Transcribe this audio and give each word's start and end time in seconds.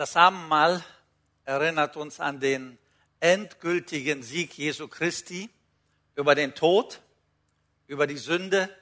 Das 0.00 0.16
Abendmahl 0.16 0.82
erinnert 1.44 1.98
uns 1.98 2.20
an 2.20 2.40
den 2.40 2.78
endgültigen 3.20 4.22
Sieg 4.22 4.56
Jesu 4.56 4.88
Christi 4.88 5.50
über 6.16 6.34
den 6.34 6.54
Tod, 6.54 7.00
über 7.86 8.06
die 8.06 8.16
Sünde 8.16 8.74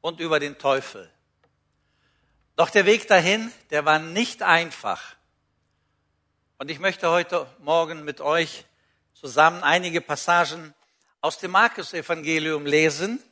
und 0.00 0.20
über 0.20 0.40
den 0.40 0.56
Teufel. 0.56 1.10
Doch 2.56 2.70
der 2.70 2.86
Weg 2.86 3.06
dahin, 3.08 3.52
der 3.68 3.84
war 3.84 3.98
nicht 3.98 4.40
einfach. 4.40 5.16
Und 6.56 6.70
ich 6.70 6.78
möchte 6.78 7.10
heute 7.10 7.46
Morgen 7.58 8.02
mit 8.02 8.22
euch 8.22 8.64
zusammen 9.12 9.62
einige 9.62 10.00
Passagen 10.00 10.72
aus 11.20 11.36
dem 11.36 11.50
Markus-Evangelium 11.50 12.64
lesen 12.64 13.22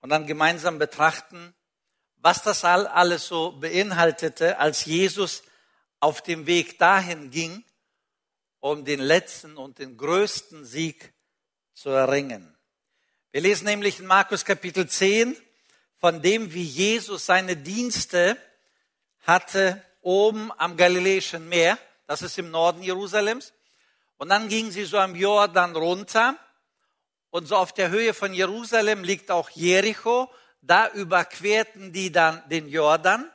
und 0.00 0.10
dann 0.10 0.26
gemeinsam 0.26 0.80
betrachten, 0.80 1.54
was 2.16 2.42
das 2.42 2.64
alles 2.64 3.28
so 3.28 3.52
beinhaltete, 3.52 4.58
als 4.58 4.86
Jesus 4.86 5.44
auf 6.02 6.20
dem 6.20 6.46
Weg 6.48 6.80
dahin 6.80 7.30
ging, 7.30 7.64
um 8.58 8.84
den 8.84 8.98
letzten 8.98 9.56
und 9.56 9.78
den 9.78 9.96
größten 9.96 10.64
Sieg 10.64 11.14
zu 11.74 11.90
erringen. 11.90 12.56
Wir 13.30 13.40
lesen 13.40 13.66
nämlich 13.66 14.00
in 14.00 14.06
Markus 14.06 14.44
Kapitel 14.44 14.88
10 14.88 15.36
von 15.98 16.20
dem, 16.20 16.52
wie 16.52 16.64
Jesus 16.64 17.26
seine 17.26 17.56
Dienste 17.56 18.36
hatte 19.20 19.80
oben 20.00 20.50
am 20.58 20.76
Galiläischen 20.76 21.48
Meer. 21.48 21.78
Das 22.08 22.22
ist 22.22 22.36
im 22.36 22.50
Norden 22.50 22.82
Jerusalems. 22.82 23.52
Und 24.16 24.28
dann 24.28 24.48
gingen 24.48 24.72
sie 24.72 24.84
so 24.84 24.98
am 24.98 25.14
Jordan 25.14 25.76
runter. 25.76 26.36
Und 27.30 27.46
so 27.46 27.54
auf 27.54 27.72
der 27.72 27.90
Höhe 27.90 28.12
von 28.12 28.34
Jerusalem 28.34 29.04
liegt 29.04 29.30
auch 29.30 29.50
Jericho. 29.50 30.28
Da 30.62 30.88
überquerten 30.88 31.92
die 31.92 32.10
dann 32.10 32.42
den 32.48 32.68
Jordan 32.68 33.30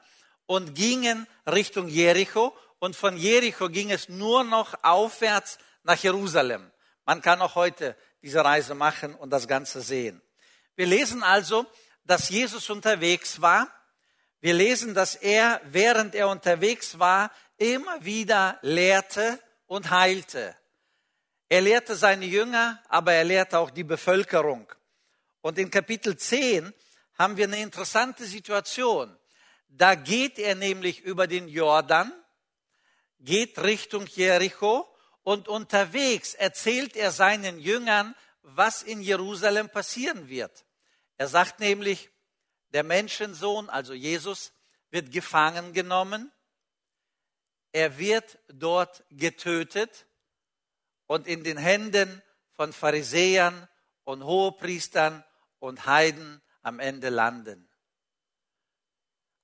und 0.47 0.75
gingen 0.75 1.27
Richtung 1.47 1.87
Jericho 1.87 2.55
und 2.79 2.95
von 2.95 3.17
Jericho 3.17 3.69
ging 3.69 3.91
es 3.91 4.09
nur 4.09 4.43
noch 4.43 4.83
aufwärts 4.83 5.57
nach 5.83 5.97
Jerusalem. 5.97 6.71
Man 7.05 7.21
kann 7.21 7.41
auch 7.41 7.55
heute 7.55 7.95
diese 8.21 8.43
Reise 8.43 8.75
machen 8.75 9.15
und 9.15 9.29
das 9.29 9.47
Ganze 9.47 9.81
sehen. 9.81 10.21
Wir 10.75 10.85
lesen 10.85 11.23
also, 11.23 11.65
dass 12.03 12.29
Jesus 12.29 12.69
unterwegs 12.69 13.41
war. 13.41 13.71
Wir 14.39 14.53
lesen, 14.53 14.93
dass 14.93 15.15
er, 15.15 15.61
während 15.65 16.15
er 16.15 16.29
unterwegs 16.29 16.99
war, 16.99 17.31
immer 17.57 18.03
wieder 18.03 18.59
lehrte 18.61 19.39
und 19.65 19.89
heilte. 19.89 20.55
Er 21.49 21.61
lehrte 21.61 21.95
seine 21.95 22.25
Jünger, 22.25 22.81
aber 22.89 23.13
er 23.13 23.23
lehrte 23.23 23.57
auch 23.57 23.71
die 23.71 23.83
Bevölkerung. 23.83 24.71
Und 25.41 25.57
in 25.57 25.71
Kapitel 25.71 26.17
10 26.17 26.73
haben 27.17 27.37
wir 27.37 27.45
eine 27.45 27.61
interessante 27.61 28.25
Situation. 28.25 29.17
Da 29.67 29.95
geht 29.95 30.39
er 30.39 30.55
nämlich 30.55 31.01
über 31.01 31.27
den 31.27 31.47
Jordan, 31.47 32.11
geht 33.19 33.59
Richtung 33.59 34.05
Jericho 34.07 34.87
und 35.23 35.47
unterwegs 35.47 36.33
erzählt 36.33 36.95
er 36.95 37.11
seinen 37.11 37.59
Jüngern, 37.59 38.15
was 38.41 38.81
in 38.81 39.01
Jerusalem 39.01 39.69
passieren 39.69 40.29
wird. 40.29 40.65
Er 41.17 41.27
sagt 41.27 41.59
nämlich, 41.59 42.09
der 42.69 42.83
Menschensohn, 42.83 43.69
also 43.69 43.93
Jesus, 43.93 44.53
wird 44.89 45.11
gefangen 45.11 45.73
genommen, 45.73 46.31
er 47.71 47.97
wird 47.97 48.39
dort 48.47 49.03
getötet 49.09 50.07
und 51.05 51.27
in 51.27 51.43
den 51.43 51.57
Händen 51.57 52.21
von 52.53 52.73
Pharisäern 52.73 53.67
und 54.03 54.23
Hohepriestern 54.23 55.23
und 55.59 55.85
Heiden 55.85 56.41
am 56.61 56.79
Ende 56.79 57.09
landen. 57.09 57.66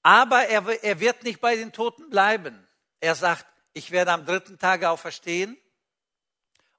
Aber 0.03 0.47
er, 0.47 0.83
er 0.83 0.99
wird 0.99 1.23
nicht 1.23 1.39
bei 1.39 1.55
den 1.55 1.71
Toten 1.71 2.09
bleiben. 2.09 2.67
Er 2.99 3.15
sagt, 3.15 3.45
ich 3.73 3.91
werde 3.91 4.11
am 4.11 4.25
dritten 4.25 4.59
Tage 4.59 4.89
auferstehen 4.89 5.57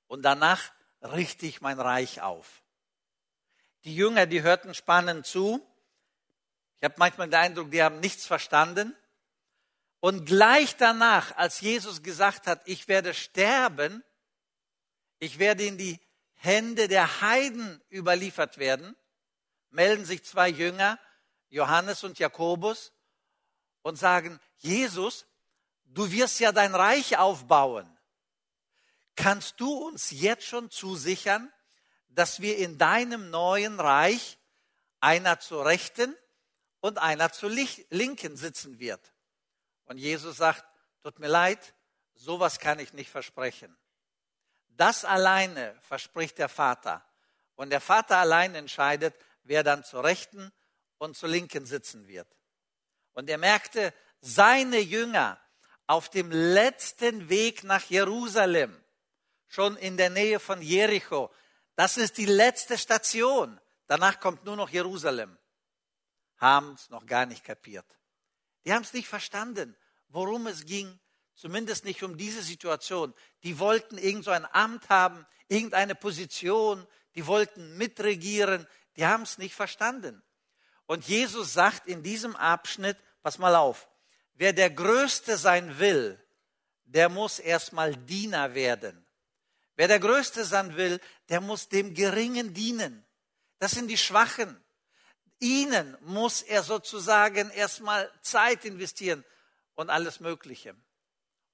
und 0.06 0.22
danach 0.22 0.70
richte 1.02 1.46
ich 1.46 1.60
mein 1.60 1.80
Reich 1.80 2.22
auf. 2.22 2.62
Die 3.84 3.94
Jünger, 3.96 4.26
die 4.26 4.42
hörten 4.42 4.74
spannend 4.74 5.26
zu. 5.26 5.66
Ich 6.78 6.84
habe 6.84 6.94
manchmal 6.98 7.28
den 7.28 7.34
Eindruck, 7.34 7.70
die 7.70 7.82
haben 7.82 8.00
nichts 8.00 8.26
verstanden. 8.26 8.96
Und 10.00 10.26
gleich 10.26 10.76
danach, 10.76 11.36
als 11.36 11.60
Jesus 11.60 12.02
gesagt 12.02 12.46
hat, 12.46 12.60
ich 12.66 12.88
werde 12.88 13.14
sterben, 13.14 14.04
ich 15.18 15.38
werde 15.38 15.64
in 15.64 15.78
die 15.78 15.98
Hände 16.34 16.88
der 16.88 17.22
Heiden 17.22 17.82
überliefert 17.90 18.58
werden, 18.58 18.94
melden 19.70 20.04
sich 20.04 20.24
zwei 20.24 20.48
Jünger, 20.48 20.98
Johannes 21.48 22.04
und 22.04 22.18
Jakobus, 22.18 22.92
und 23.84 23.96
sagen, 23.96 24.40
Jesus, 24.56 25.26
du 25.84 26.10
wirst 26.10 26.40
ja 26.40 26.50
dein 26.50 26.74
Reich 26.74 27.18
aufbauen. 27.18 27.88
Kannst 29.14 29.60
du 29.60 29.72
uns 29.72 30.10
jetzt 30.10 30.44
schon 30.44 30.70
zusichern, 30.70 31.52
dass 32.08 32.40
wir 32.40 32.56
in 32.58 32.78
deinem 32.78 33.30
neuen 33.30 33.78
Reich 33.78 34.38
einer 35.00 35.38
zur 35.38 35.66
Rechten 35.66 36.16
und 36.80 36.98
einer 36.98 37.30
zur 37.30 37.50
Linken 37.50 38.36
sitzen 38.36 38.80
wird? 38.80 39.12
Und 39.84 39.98
Jesus 39.98 40.38
sagt, 40.38 40.64
tut 41.02 41.18
mir 41.18 41.28
leid, 41.28 41.74
sowas 42.14 42.58
kann 42.58 42.78
ich 42.78 42.94
nicht 42.94 43.10
versprechen. 43.10 43.76
Das 44.68 45.04
alleine 45.04 45.78
verspricht 45.82 46.38
der 46.38 46.48
Vater. 46.48 47.04
Und 47.54 47.68
der 47.68 47.82
Vater 47.82 48.16
allein 48.16 48.54
entscheidet, 48.54 49.14
wer 49.42 49.62
dann 49.62 49.84
zur 49.84 50.02
Rechten 50.04 50.50
und 50.96 51.16
zur 51.16 51.28
Linken 51.28 51.66
sitzen 51.66 52.08
wird. 52.08 52.26
Und 53.14 53.30
er 53.30 53.38
merkte, 53.38 53.94
seine 54.20 54.78
Jünger 54.78 55.40
auf 55.86 56.08
dem 56.08 56.30
letzten 56.30 57.28
Weg 57.28 57.64
nach 57.64 57.84
Jerusalem, 57.84 58.78
schon 59.46 59.76
in 59.76 59.96
der 59.96 60.10
Nähe 60.10 60.40
von 60.40 60.60
Jericho. 60.60 61.30
Das 61.76 61.96
ist 61.96 62.18
die 62.18 62.26
letzte 62.26 62.76
Station. 62.76 63.60
Danach 63.86 64.18
kommt 64.18 64.44
nur 64.44 64.56
noch 64.56 64.70
Jerusalem. 64.70 65.38
Haben 66.38 66.74
es 66.74 66.90
noch 66.90 67.06
gar 67.06 67.26
nicht 67.26 67.44
kapiert. 67.44 67.86
Die 68.64 68.72
haben 68.72 68.82
es 68.82 68.92
nicht 68.92 69.08
verstanden, 69.08 69.76
worum 70.08 70.46
es 70.46 70.64
ging. 70.64 70.98
Zumindest 71.34 71.84
nicht 71.84 72.02
um 72.02 72.16
diese 72.16 72.42
Situation. 72.42 73.14
Die 73.42 73.58
wollten 73.58 73.98
irgend 73.98 74.24
so 74.24 74.30
ein 74.30 74.46
Amt 74.46 74.88
haben, 74.88 75.26
irgendeine 75.48 75.94
Position. 75.94 76.86
Die 77.14 77.26
wollten 77.26 77.76
mitregieren. 77.76 78.66
Die 78.96 79.06
haben 79.06 79.22
es 79.22 79.38
nicht 79.38 79.54
verstanden. 79.54 80.22
Und 80.86 81.06
Jesus 81.06 81.52
sagt 81.52 81.86
in 81.86 82.02
diesem 82.02 82.36
Abschnitt, 82.36 82.96
pass 83.22 83.38
mal 83.38 83.54
auf, 83.54 83.88
wer 84.34 84.52
der 84.52 84.70
Größte 84.70 85.36
sein 85.36 85.78
will, 85.78 86.20
der 86.84 87.08
muss 87.08 87.38
erstmal 87.38 87.96
Diener 87.96 88.54
werden. 88.54 89.04
Wer 89.76 89.88
der 89.88 89.98
Größte 89.98 90.44
sein 90.44 90.76
will, 90.76 91.00
der 91.28 91.40
muss 91.40 91.68
dem 91.68 91.94
Geringen 91.94 92.54
dienen. 92.54 93.04
Das 93.58 93.72
sind 93.72 93.88
die 93.88 93.98
Schwachen. 93.98 94.62
Ihnen 95.40 95.96
muss 96.02 96.42
er 96.42 96.62
sozusagen 96.62 97.50
erstmal 97.50 98.10
Zeit 98.22 98.64
investieren 98.64 99.24
und 99.74 99.90
alles 99.90 100.20
Mögliche. 100.20 100.76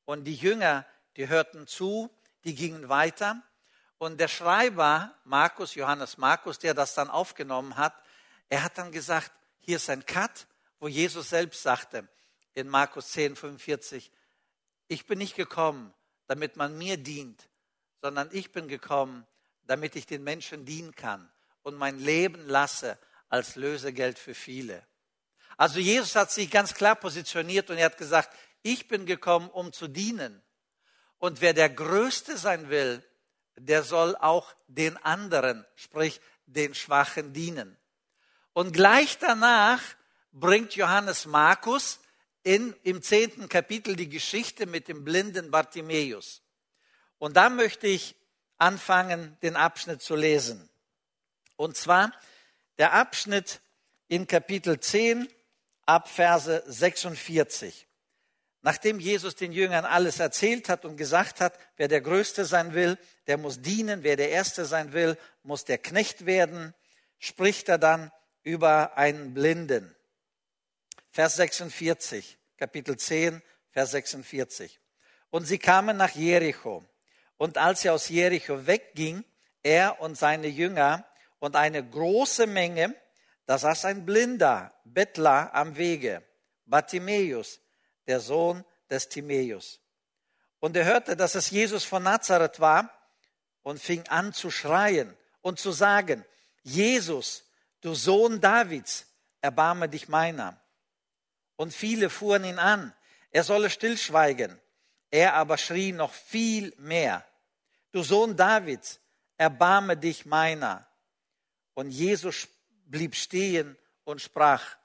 Und 0.05 0.25
die 0.25 0.35
Jünger, 0.35 0.85
die 1.17 1.29
hörten 1.29 1.67
zu, 1.67 2.11
die 2.45 2.55
gingen 2.55 2.89
weiter. 2.89 3.43
Und 3.99 4.19
der 4.21 4.29
Schreiber, 4.29 5.15
Markus, 5.25 5.75
Johannes 5.75 6.19
Markus, 6.19 6.59
der 6.59 6.75
das 6.75 6.95
dann 6.95 7.11
aufgenommen 7.11 7.77
hat, 7.77 7.95
er 8.51 8.65
hat 8.65 8.77
dann 8.77 8.93
gesagt, 8.93 9.33
hier 9.61 9.77
ist 9.77 9.89
ein 9.89 10.05
Cut, 10.05 10.47
wo 10.81 10.89
Jesus 10.89 11.31
selbst 11.31 11.63
sagte, 11.63 12.07
in 12.53 12.69
Markus 12.69 13.13
10, 13.13 13.37
45, 13.37 14.11
ich 14.89 15.07
bin 15.07 15.19
nicht 15.19 15.37
gekommen, 15.37 15.95
damit 16.27 16.57
man 16.57 16.77
mir 16.77 16.97
dient, 16.97 17.49
sondern 18.03 18.29
ich 18.33 18.53
bin 18.53 18.69
gekommen, 18.69 19.27
damit 19.63 19.95
ich 19.95 20.07
den 20.07 20.25
Menschen 20.25 20.65
dienen 20.67 20.95
kann 20.95 21.31
und 21.63 21.77
mein 21.77 21.99
Leben 22.01 22.47
lasse 22.49 22.99
als 23.29 23.55
Lösegeld 23.55 24.19
für 24.19 24.35
viele. 24.35 24.85
Also 25.57 25.79
Jesus 25.79 26.17
hat 26.17 26.33
sich 26.33 26.51
ganz 26.51 26.75
klar 26.75 26.97
positioniert 26.97 27.71
und 27.71 27.79
er 27.79 27.87
hat 27.87 27.99
gesagt, 27.99 28.37
ich 28.63 28.89
bin 28.89 29.07
gekommen, 29.07 29.49
um 29.51 29.73
zu 29.73 29.87
dienen. 29.87 30.43
Und 31.19 31.41
wer 31.41 31.53
der 31.53 31.71
Größte 31.71 32.37
sein 32.37 32.69
will, 32.69 33.05
der 33.57 33.85
soll 33.85 34.17
auch 34.17 34.55
den 34.67 34.97
anderen, 34.97 35.65
sprich 35.77 36.21
den 36.47 36.75
Schwachen 36.75 37.33
dienen. 37.33 37.77
Und 38.61 38.73
gleich 38.73 39.17
danach 39.17 39.81
bringt 40.33 40.77
Johannes 40.77 41.25
Markus 41.25 41.99
in, 42.43 42.77
im 42.83 43.01
zehnten 43.01 43.49
Kapitel 43.49 43.97
die 43.97 44.11
Geschichte 44.11 44.67
mit 44.67 44.87
dem 44.87 45.03
blinden 45.03 45.51
Bartimäus. 45.51 46.43
Und 47.17 47.39
da 47.39 47.49
möchte 47.49 47.87
ich 47.87 48.17
anfangen, 48.59 49.35
den 49.41 49.57
Abschnitt 49.57 50.03
zu 50.03 50.15
lesen. 50.15 50.69
Und 51.57 51.79
zwar 51.79 52.13
der 52.77 52.93
Abschnitt 52.93 53.63
in 54.09 54.27
Kapitel 54.27 54.79
10 54.79 55.27
ab 55.87 56.11
Verse 56.11 56.63
46. 56.67 57.89
Nachdem 58.61 59.01
Jesus 59.01 59.37
den 59.37 59.53
Jüngern 59.53 59.87
alles 59.87 60.21
erzählt 60.21 60.69
hat 60.69 60.85
und 60.85 60.99
gesagt 60.99 61.41
hat, 61.41 61.59
wer 61.79 61.89
der 61.89 62.03
Größte 62.03 62.45
sein 62.45 62.75
will, 62.75 62.99
der 63.27 63.39
muss 63.39 63.63
dienen, 63.63 64.03
wer 64.03 64.17
der 64.17 64.29
Erste 64.29 64.67
sein 64.67 64.93
will, 64.93 65.17
muss 65.45 65.65
der 65.65 65.79
Knecht 65.79 66.27
werden, 66.27 66.75
spricht 67.19 67.71
er 67.71 67.79
dann 67.79 68.13
über 68.43 68.97
einen 68.97 69.35
Blinden. 69.35 69.95
Vers 71.11 71.37
46, 71.37 72.39
Kapitel 72.57 72.97
10, 72.97 73.43
Vers 73.71 73.91
46. 73.93 74.81
Und 75.31 75.47
sie 75.47 75.59
kamen 75.59 75.97
nach 75.97 76.15
Jericho. 76.15 76.85
Und 77.37 77.59
als 77.59 77.85
er 77.85 77.95
aus 77.95 78.09
Jericho 78.09 78.67
wegging, 78.67 79.25
er 79.63 80.01
und 80.01 80.17
seine 80.17 80.49
Jünger 80.49 81.07
und 81.39 81.57
eine 81.57 81.87
große 81.87 82.47
Menge, 82.47 82.95
da 83.47 83.59
saß 83.59 83.87
ein 83.87 84.07
blinder 84.07 84.73
Bettler 84.85 85.55
am 85.55 85.77
Wege, 85.77 86.23
Bartimäus, 86.67 87.61
der 88.07 88.21
Sohn 88.21 88.65
des 88.89 89.09
Timäus. 89.09 89.81
Und 90.61 90.77
er 90.77 90.85
hörte, 90.85 91.17
dass 91.17 91.35
es 91.35 91.51
Jesus 91.51 91.85
von 91.85 92.03
Nazareth 92.03 92.61
war 92.61 92.91
und 93.63 93.81
fing 93.81 94.07
an 94.09 94.33
zu 94.33 94.51
schreien 94.51 95.17
und 95.41 95.59
zu 95.59 95.73
sagen, 95.73 96.25
Jesus, 96.63 97.45
du 97.81 97.95
Sohn 97.95 98.41
Davids, 98.41 99.07
erbarme 99.41 99.89
dich 99.89 100.09
meiner. 100.09 100.61
Und 101.57 101.73
viele 101.75 102.11
fuhren 102.11 102.45
ihn 102.45 102.59
an, 102.59 102.95
er 103.31 103.45
solle 103.45 103.71
stillschweigen. 103.71 104.59
Er 105.11 105.35
aber 105.35 105.59
schrie 105.59 105.93
noch 105.93 106.13
viel 106.13 106.73
mehr, 106.79 107.25
du 107.93 108.03
Sohn 108.03 108.37
Davids, 108.37 109.01
erbarme 109.37 109.97
dich 109.97 110.25
meiner. 110.25 110.87
Und 111.75 111.91
Jesus 111.91 112.49
blieb 112.87 113.17
stehen 113.17 113.77
und 114.05 114.21
sprach, 114.21 114.77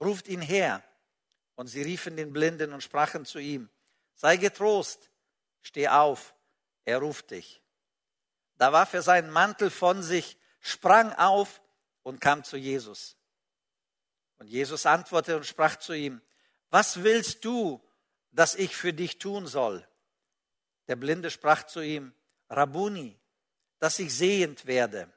ruft 0.00 0.28
ihn 0.28 0.40
her. 0.40 0.82
Und 1.54 1.66
sie 1.66 1.82
riefen 1.82 2.16
den 2.16 2.32
Blinden 2.32 2.72
und 2.72 2.82
sprachen 2.82 3.24
zu 3.24 3.38
ihm, 3.38 3.68
sei 4.14 4.36
getrost, 4.36 5.10
steh 5.62 5.88
auf, 5.88 6.34
er 6.84 6.98
ruft 6.98 7.30
dich. 7.30 7.62
Da 8.56 8.72
warf 8.72 8.94
er 8.94 9.02
seinen 9.02 9.30
Mantel 9.30 9.70
von 9.70 10.02
sich, 10.02 10.36
sprang 10.60 11.12
auf 11.12 11.60
und 12.08 12.20
kam 12.20 12.42
zu 12.42 12.56
Jesus. 12.56 13.16
Und 14.38 14.48
Jesus 14.48 14.86
antwortete 14.86 15.36
und 15.36 15.44
sprach 15.44 15.76
zu 15.76 15.92
ihm, 15.92 16.22
was 16.70 17.02
willst 17.02 17.44
du, 17.44 17.84
dass 18.32 18.54
ich 18.54 18.74
für 18.74 18.94
dich 18.94 19.18
tun 19.18 19.46
soll? 19.46 19.86
Der 20.86 20.96
Blinde 20.96 21.30
sprach 21.30 21.64
zu 21.64 21.80
ihm, 21.80 22.14
Rabuni, 22.48 23.18
dass 23.78 23.98
ich 23.98 24.14
sehend 24.14 24.64
werde. 24.64 25.12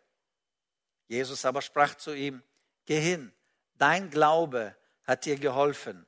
Jesus 1.07 1.45
aber 1.45 1.61
sprach 1.61 1.95
zu 1.95 2.13
ihm, 2.13 2.43
geh 2.85 2.99
hin, 2.99 3.31
dein 3.75 4.09
Glaube 4.09 4.75
hat 5.05 5.23
dir 5.23 5.37
geholfen. 5.37 6.05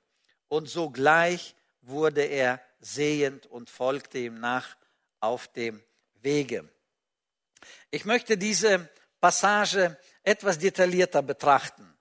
Und 0.50 0.68
sogleich 0.68 1.56
wurde 1.82 2.24
er 2.24 2.62
sehend 2.82 3.46
und 3.46 3.70
folgte 3.70 4.18
ihm 4.18 4.40
nach 4.40 4.76
auf 5.22 5.48
dem 5.48 5.82
Wege. 6.16 6.70
Ich 7.90 8.04
möchte 8.04 8.38
diese 8.38 8.90
Passage 9.24 9.98
etwas 10.24 10.60
detaillierter 10.60 11.22
betrachten. 11.22 11.98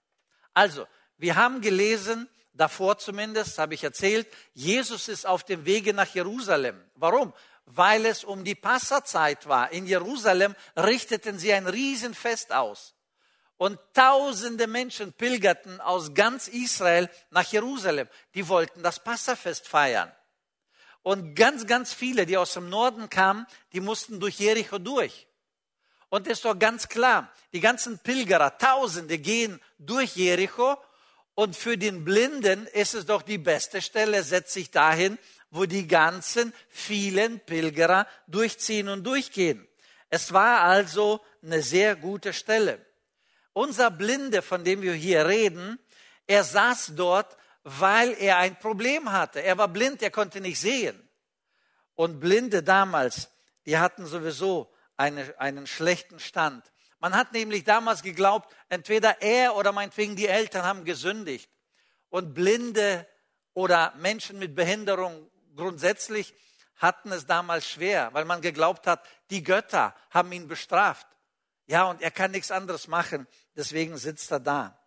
Also, 0.55 0.89
wir 1.19 1.37
haben 1.37 1.61
gelesen, 1.61 2.29
davor 2.53 2.99
zumindest, 2.99 3.61
habe 3.61 3.75
ich 3.75 3.85
erzählt, 3.85 4.27
Jesus 4.55 5.07
ist 5.07 5.25
auf 5.25 5.45
dem 5.45 5.65
Wege 5.65 5.95
nach 5.95 6.13
Jerusalem. 6.13 6.83
Warum? 6.97 7.33
Weil 7.65 8.07
es 8.07 8.25
um 8.25 8.43
die 8.43 8.57
Passazeit 8.57 9.47
war. 9.47 9.71
In 9.71 9.87
Jerusalem 9.87 10.57
richteten 10.77 11.39
sie 11.39 11.53
ein 11.53 11.69
Riesenfest 11.69 12.53
aus. 12.53 12.97
Und 13.57 13.79
tausende 13.95 14.67
Menschen 14.67 15.13
pilgerten 15.13 15.81
aus 15.81 16.15
ganz 16.15 16.49
Israel 16.49 17.09
nach 17.31 17.47
Jerusalem. 17.53 18.09
Die 18.35 18.49
wollten 18.49 18.83
das 18.83 18.99
Passafest 18.99 19.69
feiern. 19.69 20.11
Und 21.03 21.37
ganz, 21.37 21.69
ganz 21.69 21.93
viele, 21.95 22.27
die 22.27 22.37
aus 22.37 22.55
dem 22.55 22.69
Norden 22.69 23.09
kamen, 23.11 23.47
die 23.73 23.81
mussten 23.81 24.19
durch 24.19 24.41
Jericho 24.41 24.81
durch. 24.81 25.29
Und 26.13 26.27
es 26.27 26.35
ist 26.35 26.45
doch 26.45 26.59
ganz 26.59 26.91
klar, 26.91 27.33
die 27.55 27.61
ganzen 27.61 27.99
Pilgerer, 27.99 28.59
Tausende 28.59 29.17
gehen 29.17 29.59
durch 29.79 30.15
Jericho 30.15 30.77
und 31.35 31.57
für 31.57 31.79
den 31.79 32.05
Blinden 32.05 32.67
ist 32.67 32.93
es 32.93 33.07
doch 33.07 33.23
die 33.23 33.39
beste 33.39 33.81
Stelle, 33.81 34.23
setzt 34.23 34.53
sich 34.53 34.71
dahin, 34.71 35.19
wo 35.51 35.65
die 35.65 35.89
ganzen 35.89 36.53
vielen 36.69 37.41
Pilgerer 37.41 38.07
durchziehen 38.27 38.91
und 38.91 39.05
durchgehen. 39.05 39.67
Es 40.11 40.35
war 40.35 40.61
also 40.61 41.23
eine 41.43 41.63
sehr 41.63 41.97
gute 41.97 42.35
Stelle. 42.35 42.85
Unser 43.55 43.91
Blinde, 43.91 44.43
von 44.43 44.65
dem 44.65 44.83
wir 44.83 44.93
hier 44.93 45.27
reden, 45.27 45.79
er 46.27 46.45
saß 46.45 46.93
dort, 46.95 47.39
weil 47.65 48.13
er 48.19 48.37
ein 48.37 48.59
Problem 48.59 49.13
hatte. 49.13 49.43
Er 49.43 49.57
war 49.57 49.69
blind, 49.69 50.03
er 50.03 50.11
konnte 50.11 50.43
nicht 50.43 50.61
sehen. 50.61 51.09
Und 51.95 52.21
Blinde 52.21 52.63
damals, 52.63 53.31
die 53.65 53.79
hatten 53.79 54.05
sowieso 54.05 54.72
eine, 55.03 55.35
einen 55.39 55.67
schlechten 55.67 56.21
Stand. 56.21 56.73
Man 57.01 57.17
hat 57.17 57.33
nämlich 57.33 57.65
damals 57.65 58.03
geglaubt, 58.03 58.55
entweder 58.69 59.21
er 59.21 59.57
oder 59.57 59.73
meinetwegen 59.73 60.15
die 60.15 60.29
Eltern 60.29 60.65
haben 60.65 60.85
gesündigt. 60.85 61.51
Und 62.09 62.35
Blinde 62.35 63.07
oder 63.53 63.93
Menschen 63.97 64.39
mit 64.39 64.55
Behinderung 64.55 65.29
grundsätzlich 65.57 66.35
hatten 66.77 67.11
es 67.11 67.27
damals 67.27 67.69
schwer, 67.69 68.11
weil 68.13 68.25
man 68.25 68.41
geglaubt 68.41 68.87
hat, 68.87 69.05
die 69.31 69.43
Götter 69.43 69.95
haben 70.11 70.31
ihn 70.31 70.47
bestraft. 70.47 71.09
Ja, 71.67 71.85
und 71.85 72.01
er 72.01 72.13
kann 72.13 72.31
nichts 72.31 72.53
anderes 72.53 72.87
machen, 72.87 73.27
deswegen 73.57 73.97
sitzt 73.97 74.31
er 74.31 74.41
da. 74.41 74.79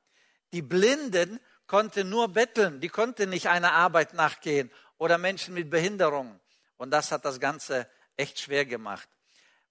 Die 0.53 0.62
Blinden 0.62 1.41
konnten 1.67 2.09
nur 2.09 2.29
betteln, 2.29 2.79
die 2.79 2.89
konnten 2.89 3.29
nicht 3.29 3.50
einer 3.50 3.73
Arbeit 3.73 4.13
nachgehen 4.13 4.71
oder 4.97 5.17
Menschen 5.17 5.53
mit 5.53 5.69
Behinderung. 5.69 6.39
Und 6.77 6.91
das 6.91 7.12
hat 7.12 7.25
das 7.25 7.39
Ganze 7.39 7.89
echt 8.15 8.39
schwer 8.39 8.65
gemacht. 8.65 9.09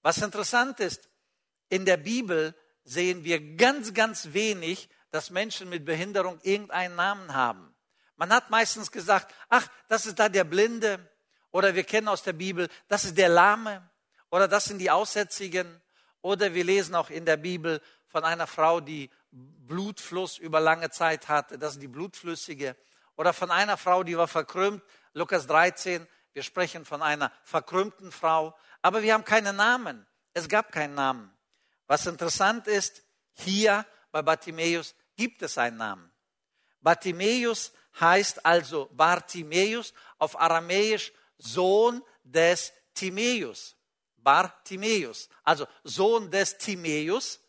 Was 0.05 0.19
interessant 0.19 0.81
ist, 0.81 1.09
in 1.71 1.87
der 1.87 1.97
Bibel 1.97 2.55
sehen 2.85 3.25
wir 3.25 3.56
ganz, 3.56 3.95
ganz 3.95 4.35
wenig, 4.35 4.91
dass 5.11 5.31
Menschen 5.31 5.71
mit 5.71 5.87
Behinderung 5.87 6.39
irgendeinen 6.43 6.95
Namen 6.95 7.33
haben. 7.33 7.75
Man 8.17 8.31
hat 8.31 8.51
meistens 8.51 8.93
gesagt, 8.93 9.35
ach, 9.49 9.67
das 9.89 10.05
ist 10.05 10.19
da 10.19 10.29
der 10.29 10.45
Blinde. 10.45 11.11
Oder 11.53 11.75
wir 11.75 11.85
kennen 11.85 12.09
aus 12.09 12.23
der 12.23 12.35
Bibel, 12.35 12.69
das 12.87 13.05
ist 13.05 13.17
der 13.17 13.31
Lahme. 13.31 13.89
Oder 14.31 14.47
das 14.47 14.67
sind 14.67 14.77
die 14.77 14.91
Aussätzigen. 14.91 15.81
Oder 16.21 16.53
wir 16.53 16.65
lesen 16.65 16.95
auch 16.95 17.09
in 17.09 17.25
der 17.25 17.39
Bibel 17.39 17.81
von 18.06 18.25
einer 18.25 18.47
Frau, 18.47 18.81
die 18.81 19.09
Blutfluss 19.31 20.37
über 20.37 20.61
lange 20.61 20.91
Zeit 20.91 21.29
hatte. 21.29 21.59
Das 21.59 21.75
ist 21.75 21.83
die 21.83 21.89
Blutflüssige. 21.89 22.77
Oder 23.17 23.33
von 23.33 23.51
einer 23.51 23.79
Frau, 23.79 24.03
die 24.03 24.19
war 24.19 24.29
verkrümmt. 24.29 24.83
Lukas 25.15 25.47
13. 25.47 26.06
Wir 26.35 26.43
sprechen 26.43 26.85
von 26.85 27.01
einer 27.01 27.33
verkrümmten 27.43 28.12
Frau. 28.12 28.55
Aber 28.85 29.03
wir 29.03 29.15
haben 29.15 29.25
keinen 29.25 29.57
Namen. 29.57 30.07
Es 30.35 30.47
gab 30.47 30.71
keinen 30.71 30.95
Namen. 30.95 31.35
Was 31.87 32.05
interessant 32.05 32.67
ist, 32.67 33.03
hier 33.33 33.87
bei 34.13 34.21
Bartimäus 34.21 34.95
gibt 35.17 35.41
es 35.41 35.57
einen 35.57 35.79
Namen. 35.79 36.13
Bartimäus 36.83 37.73
heißt 37.99 38.45
also 38.45 38.91
Bartimäus 38.93 39.95
auf 40.19 40.39
Aramäisch 40.39 41.15
Sohn 41.39 42.03
des 42.25 42.75
Timäus. 42.93 43.75
Bartimäus, 44.19 45.31
also 45.44 45.67
Sohn 45.82 46.31
des 46.31 46.58
Timäus. 46.58 47.41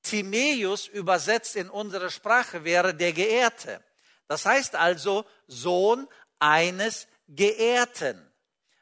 Timäus 0.00 0.86
übersetzt 0.86 1.56
in 1.56 1.70
unsere 1.70 2.08
Sprache 2.08 2.62
wäre 2.62 2.94
der 2.94 3.12
Geehrte. 3.12 3.82
Das 4.28 4.46
heißt 4.46 4.76
also 4.76 5.24
Sohn 5.48 6.06
eines 6.38 7.08
Geehrten. 7.26 8.30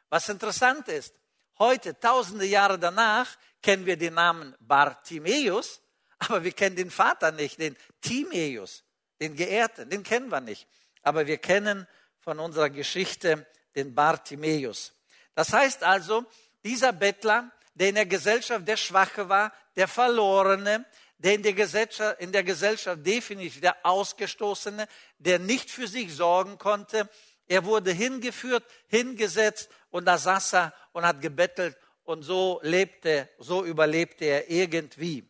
Was 0.09 0.29
interessant 0.29 0.87
ist, 0.89 1.15
heute, 1.59 1.99
tausende 1.99 2.45
Jahre 2.45 2.79
danach, 2.79 3.37
kennen 3.61 3.85
wir 3.85 3.97
den 3.97 4.15
Namen 4.15 4.55
Bartimäus, 4.59 5.81
aber 6.19 6.43
wir 6.43 6.51
kennen 6.51 6.75
den 6.75 6.91
Vater 6.91 7.31
nicht, 7.31 7.59
den 7.59 7.75
Timäus, 8.01 8.83
den 9.19 9.35
Geehrten, 9.35 9.89
den 9.89 10.03
kennen 10.03 10.29
wir 10.29 10.41
nicht. 10.41 10.67
Aber 11.01 11.27
wir 11.27 11.37
kennen 11.37 11.87
von 12.19 12.39
unserer 12.39 12.69
Geschichte 12.69 13.45
den 13.75 13.93
Bartimäus. 13.93 14.93
Das 15.35 15.51
heißt 15.51 15.83
also, 15.83 16.25
dieser 16.63 16.93
Bettler, 16.93 17.51
der 17.73 17.89
in 17.89 17.95
der 17.95 18.05
Gesellschaft 18.05 18.67
der 18.67 18.77
Schwache 18.77 19.27
war, 19.27 19.51
der 19.75 19.87
Verlorene, 19.87 20.85
der 21.17 21.35
in 21.35 21.43
der 21.43 21.53
Gesellschaft, 21.53 22.19
in 22.21 22.31
der 22.31 22.43
Gesellschaft 22.43 23.05
definitiv 23.05 23.61
der 23.61 23.85
Ausgestoßene, 23.85 24.87
der 25.17 25.39
nicht 25.39 25.71
für 25.71 25.87
sich 25.87 26.13
sorgen 26.13 26.57
konnte, 26.57 27.09
er 27.47 27.65
wurde 27.65 27.91
hingeführt, 27.91 28.63
hingesetzt 28.87 29.69
und 29.93 30.05
da 30.05 30.17
saß 30.17 30.53
er 30.55 30.73
und 30.91 31.05
hat 31.05 31.21
gebettelt 31.21 31.77
und 32.03 32.23
so 32.23 32.59
lebte, 32.63 33.29
so 33.37 33.63
überlebte 33.63 34.25
er 34.25 34.49
irgendwie. 34.49 35.23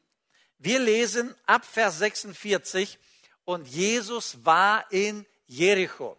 Wir 0.58 0.80
lesen 0.80 1.36
ab 1.46 1.66
Vers 1.66 1.98
46 1.98 2.98
und 3.44 3.68
Jesus 3.68 4.38
war 4.46 4.90
in 4.90 5.26
Jericho. 5.48 6.16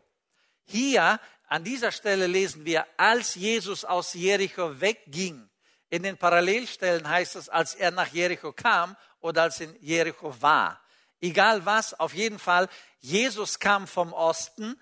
Hier 0.65 1.19
an 1.49 1.65
dieser 1.65 1.91
Stelle 1.91 2.27
lesen 2.27 2.67
wir, 2.67 2.87
als 2.99 3.35
Jesus 3.35 3.83
aus 3.83 4.13
Jericho 4.13 4.79
wegging. 4.79 5.49
In 5.89 6.03
den 6.03 6.19
Parallelstellen 6.19 7.09
heißt 7.09 7.37
es, 7.37 7.49
als 7.49 7.75
er 7.75 7.93
nach 7.93 8.09
Jericho 8.09 8.53
kam 8.53 8.95
oder 9.21 9.45
als 9.45 9.61
in 9.61 9.75
Jericho 9.81 10.35
war. 10.43 10.83
Egal 11.19 11.65
was, 11.65 11.99
auf 11.99 12.13
jeden 12.13 12.39
Fall, 12.39 12.69
Jesus 13.01 13.59
kam 13.59 13.87
vom 13.87 14.13
Osten, 14.13 14.79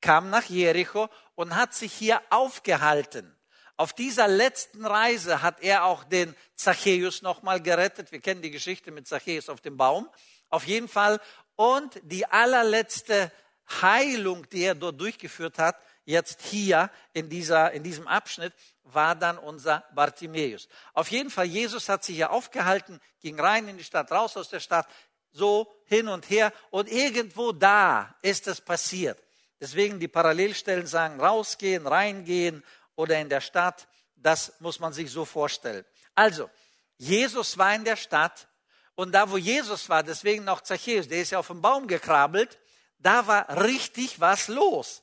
kam 0.00 0.30
nach 0.30 0.44
Jericho 0.44 1.08
und 1.34 1.56
hat 1.56 1.74
sich 1.74 1.92
hier 1.92 2.20
aufgehalten. 2.30 3.36
Auf 3.76 3.94
dieser 3.94 4.28
letzten 4.28 4.84
Reise 4.84 5.40
hat 5.40 5.62
er 5.62 5.84
auch 5.84 6.04
den 6.04 6.34
Zachäus 6.54 7.22
nochmal 7.22 7.62
gerettet. 7.62 8.12
Wir 8.12 8.20
kennen 8.20 8.42
die 8.42 8.50
Geschichte 8.50 8.90
mit 8.90 9.08
Zachäus 9.08 9.48
auf 9.48 9.62
dem 9.62 9.76
Baum. 9.78 10.08
Auf 10.50 10.66
jeden 10.66 10.88
Fall. 10.88 11.18
Und 11.56 11.98
die 12.02 12.26
allerletzte 12.26 13.32
Heilung, 13.80 14.46
die 14.50 14.64
er 14.64 14.74
dort 14.74 15.00
durchgeführt 15.00 15.58
hat, 15.58 15.76
jetzt 16.04 16.42
hier 16.42 16.90
in, 17.12 17.30
dieser, 17.30 17.72
in 17.72 17.82
diesem 17.82 18.06
Abschnitt 18.06 18.52
war 18.84 19.14
dann 19.14 19.38
unser 19.38 19.84
Bartimäus. 19.94 20.68
Auf 20.92 21.10
jeden 21.10 21.30
Fall, 21.30 21.46
Jesus 21.46 21.88
hat 21.88 22.04
sich 22.04 22.16
hier 22.16 22.32
aufgehalten, 22.32 23.00
ging 23.20 23.38
rein 23.40 23.68
in 23.68 23.78
die 23.78 23.84
Stadt, 23.84 24.10
raus 24.10 24.36
aus 24.36 24.48
der 24.48 24.60
Stadt, 24.60 24.86
so 25.32 25.72
hin 25.84 26.08
und 26.08 26.28
her 26.28 26.52
und 26.70 26.90
irgendwo 26.90 27.52
da 27.52 28.14
ist 28.22 28.48
es 28.48 28.60
passiert. 28.60 29.22
Deswegen 29.60 30.00
die 30.00 30.08
Parallelstellen 30.08 30.86
sagen, 30.86 31.20
rausgehen, 31.20 31.86
reingehen 31.86 32.64
oder 32.96 33.20
in 33.20 33.28
der 33.28 33.40
Stadt, 33.40 33.86
das 34.16 34.54
muss 34.60 34.80
man 34.80 34.92
sich 34.92 35.10
so 35.10 35.24
vorstellen. 35.24 35.84
Also, 36.14 36.50
Jesus 36.96 37.56
war 37.58 37.74
in 37.74 37.84
der 37.84 37.96
Stadt 37.96 38.48
und 38.94 39.12
da, 39.12 39.30
wo 39.30 39.36
Jesus 39.36 39.88
war, 39.88 40.02
deswegen 40.02 40.44
noch 40.44 40.62
Zachäus, 40.62 41.08
der 41.08 41.22
ist 41.22 41.30
ja 41.30 41.38
auf 41.38 41.46
den 41.46 41.62
Baum 41.62 41.86
gekrabbelt, 41.86 42.58
da 42.98 43.26
war 43.26 43.64
richtig 43.64 44.20
was 44.20 44.48
los. 44.48 45.02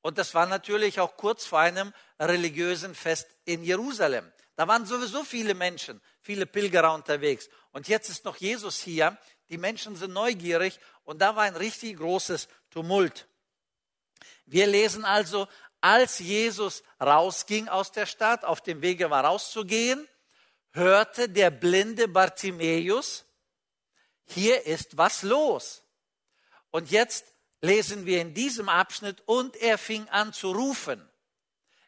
Und 0.00 0.18
das 0.18 0.34
war 0.34 0.46
natürlich 0.46 1.00
auch 1.00 1.16
kurz 1.16 1.44
vor 1.44 1.60
einem 1.60 1.92
religiösen 2.20 2.94
Fest 2.94 3.28
in 3.44 3.62
Jerusalem. 3.62 4.30
Da 4.56 4.66
waren 4.68 4.86
sowieso 4.86 5.24
viele 5.24 5.54
Menschen, 5.54 6.00
viele 6.20 6.46
Pilgerer 6.46 6.92
unterwegs. 6.92 7.48
Und 7.72 7.88
jetzt 7.88 8.08
ist 8.10 8.24
noch 8.24 8.36
Jesus 8.36 8.78
hier. 8.78 9.16
Die 9.48 9.58
Menschen 9.58 9.96
sind 9.96 10.12
neugierig 10.12 10.78
und 11.04 11.20
da 11.20 11.36
war 11.36 11.44
ein 11.44 11.56
richtig 11.56 11.96
großes 11.96 12.48
Tumult. 12.70 13.26
Wir 14.50 14.66
lesen 14.66 15.04
also, 15.04 15.46
als 15.80 16.18
Jesus 16.18 16.82
rausging 17.00 17.68
aus 17.68 17.92
der 17.92 18.06
Stadt, 18.06 18.44
auf 18.44 18.62
dem 18.62 18.82
Wege 18.82 19.10
war 19.10 19.24
rauszugehen, 19.24 20.08
hörte 20.72 21.28
der 21.28 21.50
blinde 21.50 22.08
Bartimäus, 22.08 23.26
hier 24.24 24.66
ist 24.66 24.96
was 24.96 25.22
los. 25.22 25.82
Und 26.70 26.90
jetzt 26.90 27.32
lesen 27.60 28.06
wir 28.06 28.20
in 28.20 28.34
diesem 28.34 28.68
Abschnitt, 28.68 29.22
und 29.26 29.56
er 29.56 29.78
fing 29.78 30.08
an 30.08 30.32
zu 30.32 30.50
rufen. 30.50 31.06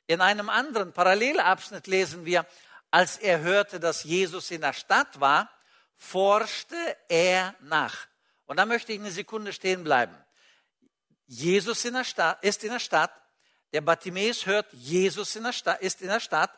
In 0.07 0.21
einem 0.21 0.49
anderen 0.49 0.93
Parallelabschnitt 0.93 1.87
lesen 1.87 2.25
wir, 2.25 2.47
als 2.91 3.17
er 3.17 3.41
hörte, 3.41 3.81
dass 3.81 4.05
Jesus 4.05 4.51
in 4.51 4.61
der 4.61 4.73
Stadt 4.73 5.21
war, 5.21 5.51
forschte 5.97 6.77
er 7.09 7.55
nach. 7.61 8.07
Und 8.47 8.59
da 8.59 8.67
möchte 8.67 8.93
ich 8.93 8.99
eine 8.99 9.11
Sekunde 9.11 9.53
stehen 9.53 9.85
bleiben. 9.85 10.17
Jesus 11.31 11.85
in 11.85 11.95
der 11.95 12.03
Stadt, 12.03 12.43
ist 12.43 12.65
in 12.65 12.73
der 12.73 12.81
Stadt, 12.81 13.13
der 13.73 13.83
Bartimäus 13.83 14.47
hört, 14.47 14.67
Jesus 14.73 15.37
in 15.37 15.45
der 15.45 15.53
Stadt, 15.53 15.81
ist 15.81 16.03
in 16.03 16.09
der 16.09 16.19
Stadt 16.19 16.51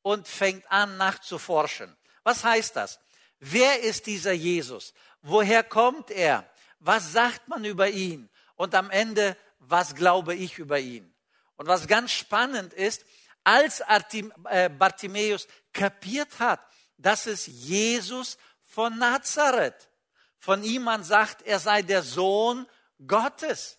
und 0.00 0.26
fängt 0.26 0.64
an 0.72 0.96
nachzuforschen. 0.96 1.94
Was 2.22 2.42
heißt 2.42 2.74
das? 2.74 3.00
Wer 3.38 3.80
ist 3.80 4.06
dieser 4.06 4.32
Jesus? 4.32 4.94
Woher 5.20 5.62
kommt 5.62 6.10
er? 6.10 6.50
Was 6.78 7.12
sagt 7.12 7.48
man 7.48 7.66
über 7.66 7.90
ihn? 7.90 8.30
Und 8.56 8.74
am 8.74 8.90
Ende, 8.90 9.36
was 9.58 9.94
glaube 9.94 10.34
ich 10.34 10.58
über 10.58 10.80
ihn? 10.80 11.14
Und 11.56 11.66
was 11.66 11.86
ganz 11.86 12.10
spannend 12.10 12.72
ist, 12.72 13.04
als 13.44 13.80
äh, 13.80 14.70
Bartimäus 14.70 15.46
kapiert 15.74 16.38
hat, 16.38 16.66
dass 16.96 17.26
es 17.26 17.46
Jesus 17.46 18.38
von 18.62 18.96
Nazareth, 18.96 19.90
von 20.38 20.62
ihm 20.62 20.84
man 20.84 21.04
sagt, 21.04 21.42
er 21.42 21.58
sei 21.58 21.82
der 21.82 22.02
Sohn 22.02 22.66
Gottes. 23.06 23.76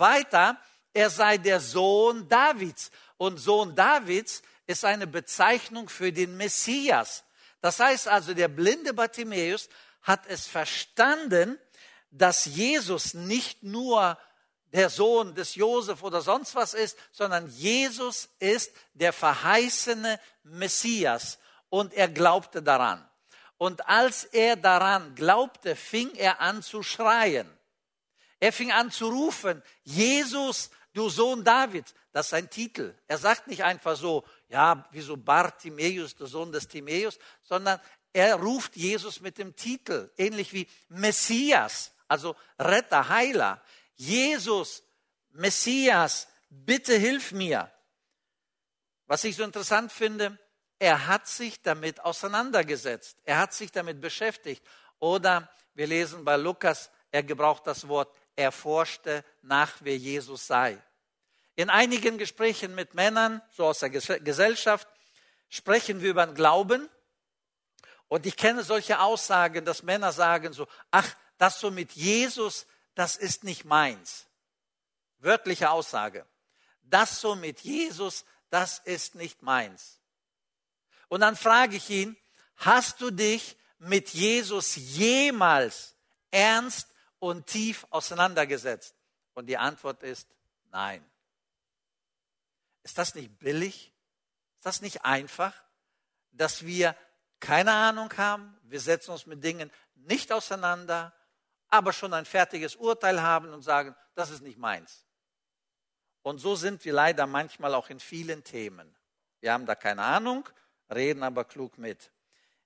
Weiter, 0.00 0.58
er 0.92 1.10
sei 1.10 1.38
der 1.38 1.60
Sohn 1.60 2.28
Davids. 2.28 2.90
Und 3.16 3.38
Sohn 3.38 3.74
Davids 3.74 4.42
ist 4.66 4.84
eine 4.84 5.06
Bezeichnung 5.06 5.88
für 5.88 6.12
den 6.12 6.36
Messias. 6.36 7.24
Das 7.60 7.78
heißt 7.78 8.08
also, 8.08 8.34
der 8.34 8.48
blinde 8.48 8.94
Bartimäus 8.94 9.68
hat 10.02 10.26
es 10.26 10.46
verstanden, 10.46 11.58
dass 12.10 12.46
Jesus 12.46 13.14
nicht 13.14 13.62
nur 13.62 14.18
der 14.72 14.88
Sohn 14.88 15.34
des 15.34 15.56
Josef 15.56 16.02
oder 16.02 16.22
sonst 16.22 16.54
was 16.54 16.74
ist, 16.74 16.96
sondern 17.12 17.48
Jesus 17.48 18.28
ist 18.38 18.72
der 18.94 19.12
verheißene 19.12 20.18
Messias 20.44 21.38
und 21.68 21.92
er 21.92 22.08
glaubte 22.08 22.62
daran. 22.62 23.06
Und 23.58 23.86
als 23.88 24.24
er 24.24 24.56
daran 24.56 25.14
glaubte, 25.14 25.76
fing 25.76 26.14
er 26.14 26.40
an 26.40 26.62
zu 26.62 26.82
schreien. 26.82 27.48
Er 28.40 28.52
fing 28.52 28.72
an 28.72 28.90
zu 28.90 29.08
rufen, 29.08 29.62
Jesus, 29.84 30.70
du 30.94 31.08
Sohn 31.08 31.44
David. 31.44 31.94
Das 32.12 32.26
ist 32.26 32.30
sein 32.30 32.50
Titel. 32.50 32.94
Er 33.06 33.18
sagt 33.18 33.46
nicht 33.46 33.62
einfach 33.62 33.96
so, 33.96 34.24
ja, 34.48 34.88
wieso 34.90 35.16
Bartimäus, 35.16 36.16
der 36.16 36.26
Sohn 36.26 36.50
des 36.50 36.66
Timäus, 36.66 37.18
sondern 37.42 37.78
er 38.12 38.34
ruft 38.36 38.76
Jesus 38.76 39.20
mit 39.20 39.38
dem 39.38 39.54
Titel, 39.54 40.10
ähnlich 40.16 40.52
wie 40.52 40.66
Messias, 40.88 41.92
also 42.08 42.34
Retter, 42.58 43.08
Heiler. 43.08 43.62
Jesus, 43.94 44.82
Messias, 45.30 46.26
bitte 46.48 46.96
hilf 46.96 47.30
mir. 47.30 47.70
Was 49.06 49.22
ich 49.24 49.36
so 49.36 49.44
interessant 49.44 49.92
finde, 49.92 50.38
er 50.78 51.06
hat 51.06 51.28
sich 51.28 51.62
damit 51.62 52.00
auseinandergesetzt. 52.00 53.18
Er 53.24 53.38
hat 53.38 53.52
sich 53.52 53.70
damit 53.70 54.00
beschäftigt. 54.00 54.64
Oder 54.98 55.48
wir 55.74 55.86
lesen 55.86 56.24
bei 56.24 56.36
Lukas, 56.36 56.90
er 57.10 57.22
gebraucht 57.22 57.66
das 57.66 57.86
Wort, 57.86 58.14
er 58.36 58.52
forschte 58.52 59.24
nach, 59.42 59.72
wer 59.80 59.96
Jesus 59.96 60.46
sei. 60.46 60.80
In 61.56 61.68
einigen 61.68 62.16
Gesprächen 62.16 62.74
mit 62.74 62.94
Männern, 62.94 63.42
so 63.50 63.66
aus 63.66 63.80
der 63.80 63.90
Gesellschaft, 63.90 64.88
sprechen 65.48 66.00
wir 66.00 66.10
über 66.10 66.24
den 66.24 66.34
Glauben. 66.34 66.88
Und 68.08 68.26
ich 68.26 68.36
kenne 68.36 68.64
solche 68.64 69.00
Aussagen, 69.00 69.64
dass 69.64 69.82
Männer 69.82 70.12
sagen 70.12 70.52
so, 70.52 70.66
ach, 70.90 71.14
das 71.38 71.60
so 71.60 71.70
mit 71.70 71.92
Jesus, 71.92 72.66
das 72.94 73.16
ist 73.16 73.44
nicht 73.44 73.64
meins. 73.64 74.26
Wörtliche 75.18 75.70
Aussage. 75.70 76.26
Das 76.82 77.20
so 77.20 77.36
mit 77.36 77.60
Jesus, 77.60 78.24
das 78.48 78.78
ist 78.78 79.14
nicht 79.14 79.42
meins. 79.42 80.00
Und 81.08 81.20
dann 81.20 81.36
frage 81.36 81.76
ich 81.76 81.90
ihn, 81.90 82.16
hast 82.56 83.00
du 83.00 83.10
dich 83.10 83.56
mit 83.78 84.10
Jesus 84.10 84.76
jemals 84.76 85.94
ernst 86.30 86.89
und 87.20 87.46
tief 87.46 87.86
auseinandergesetzt? 87.90 88.96
Und 89.34 89.46
die 89.46 89.56
Antwort 89.56 90.02
ist 90.02 90.28
nein. 90.72 91.08
Ist 92.82 92.98
das 92.98 93.14
nicht 93.14 93.38
billig? 93.38 93.94
Ist 94.56 94.66
das 94.66 94.80
nicht 94.80 95.04
einfach, 95.04 95.54
dass 96.32 96.66
wir 96.66 96.96
keine 97.38 97.72
Ahnung 97.72 98.12
haben, 98.16 98.58
wir 98.64 98.80
setzen 98.80 99.12
uns 99.12 99.26
mit 99.26 99.42
Dingen 99.42 99.70
nicht 99.94 100.32
auseinander, 100.32 101.14
aber 101.68 101.92
schon 101.92 102.12
ein 102.12 102.24
fertiges 102.24 102.76
Urteil 102.76 103.22
haben 103.22 103.52
und 103.52 103.62
sagen, 103.62 103.94
das 104.14 104.30
ist 104.30 104.42
nicht 104.42 104.58
meins. 104.58 105.04
Und 106.22 106.38
so 106.38 106.54
sind 106.54 106.84
wir 106.84 106.92
leider 106.92 107.26
manchmal 107.26 107.74
auch 107.74 107.88
in 107.88 108.00
vielen 108.00 108.44
Themen. 108.44 108.94
Wir 109.40 109.52
haben 109.52 109.64
da 109.64 109.74
keine 109.74 110.02
Ahnung, 110.02 110.48
reden 110.92 111.22
aber 111.22 111.44
klug 111.44 111.78
mit. 111.78 112.10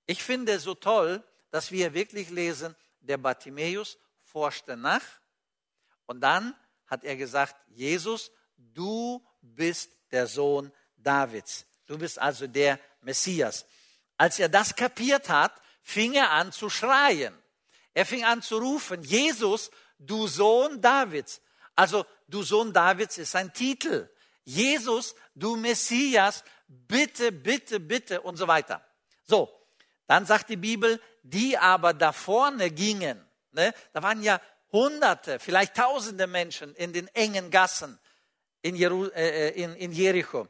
Ich 0.07 0.23
finde 0.23 0.55
es 0.55 0.65
so 0.65 0.75
toll, 0.75 1.23
dass 1.51 1.71
wir 1.71 1.95
wirklich 1.95 2.31
lesen, 2.31 2.75
der 3.01 3.19
Bartimäus 3.19 3.99
forschte 4.35 4.77
nach 4.77 5.07
und 6.07 6.21
dann 6.21 6.57
hat 6.89 7.05
er 7.05 7.15
gesagt, 7.15 7.55
Jesus, 7.69 8.33
du 8.57 9.25
bist 9.41 9.93
der 10.11 10.27
Sohn 10.27 10.73
Davids. 10.97 11.65
Du 11.87 11.97
bist 11.97 12.19
also 12.19 12.49
der 12.49 12.81
Messias. 13.01 13.65
Als 14.17 14.41
er 14.41 14.49
das 14.49 14.75
kapiert 14.75 15.29
hat, 15.29 15.53
fing 15.83 16.15
er 16.15 16.33
an 16.33 16.51
zu 16.51 16.69
schreien. 16.69 17.33
Er 17.93 18.05
fing 18.05 18.25
an 18.25 18.43
zu 18.43 18.59
rufen, 18.59 19.05
Jesus, 19.05 19.71
du 20.01 20.27
Sohn 20.27 20.81
Davids. 20.81 21.41
Also 21.77 22.05
du 22.27 22.43
Sohn 22.43 22.73
Davids 22.73 23.19
ist 23.19 23.37
ein 23.37 23.53
Titel. 23.53 24.11
Jesus, 24.43 25.15
du 25.37 25.55
Messias, 25.55 26.43
bitte, 26.67 27.31
bitte, 27.31 27.79
bitte 27.79 28.21
und 28.21 28.37
so 28.37 28.49
weiter. 28.49 28.85
So, 29.27 29.49
dann 30.09 30.27
sagt 30.27 30.49
die 30.49 30.57
Bibel, 30.57 31.01
die 31.23 31.57
aber 31.57 31.95
da 31.95 32.11
vorne 32.11 32.73
gingen, 32.73 33.25
ne, 33.55 33.73
da 33.93 34.03
waren 34.03 34.23
ja 34.23 34.41
Hunderte, 34.73 35.39
vielleicht 35.39 35.77
Tausende 35.77 36.27
Menschen 36.27 36.75
in 36.75 36.93
den 36.93 37.09
engen 37.09 37.51
Gassen 37.51 37.99
in, 38.63 38.77
Jeru, 38.77 39.07
äh, 39.07 39.49
äh, 39.49 39.63
in, 39.63 39.75
in 39.77 39.93
Jericho. 39.93 40.49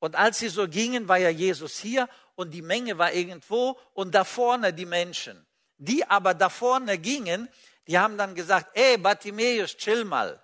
Und 0.00 0.16
als 0.16 0.38
sie 0.40 0.48
so 0.48 0.68
gingen, 0.68 1.08
war 1.08 1.18
ja 1.18 1.30
Jesus 1.30 1.78
hier 1.78 2.08
und 2.34 2.50
die 2.50 2.62
Menge 2.62 2.98
war 2.98 3.12
irgendwo 3.12 3.78
und 3.94 4.14
da 4.14 4.24
vorne 4.24 4.74
die 4.74 4.86
Menschen. 4.86 5.46
Die 5.76 6.04
aber 6.04 6.34
da 6.34 6.50
vorne 6.50 6.98
gingen, 6.98 7.48
die 7.86 7.98
haben 7.98 8.18
dann 8.18 8.34
gesagt, 8.34 8.76
ey 8.76 8.98
Bartimäus, 8.98 9.76
chill 9.76 10.04
mal. 10.04 10.42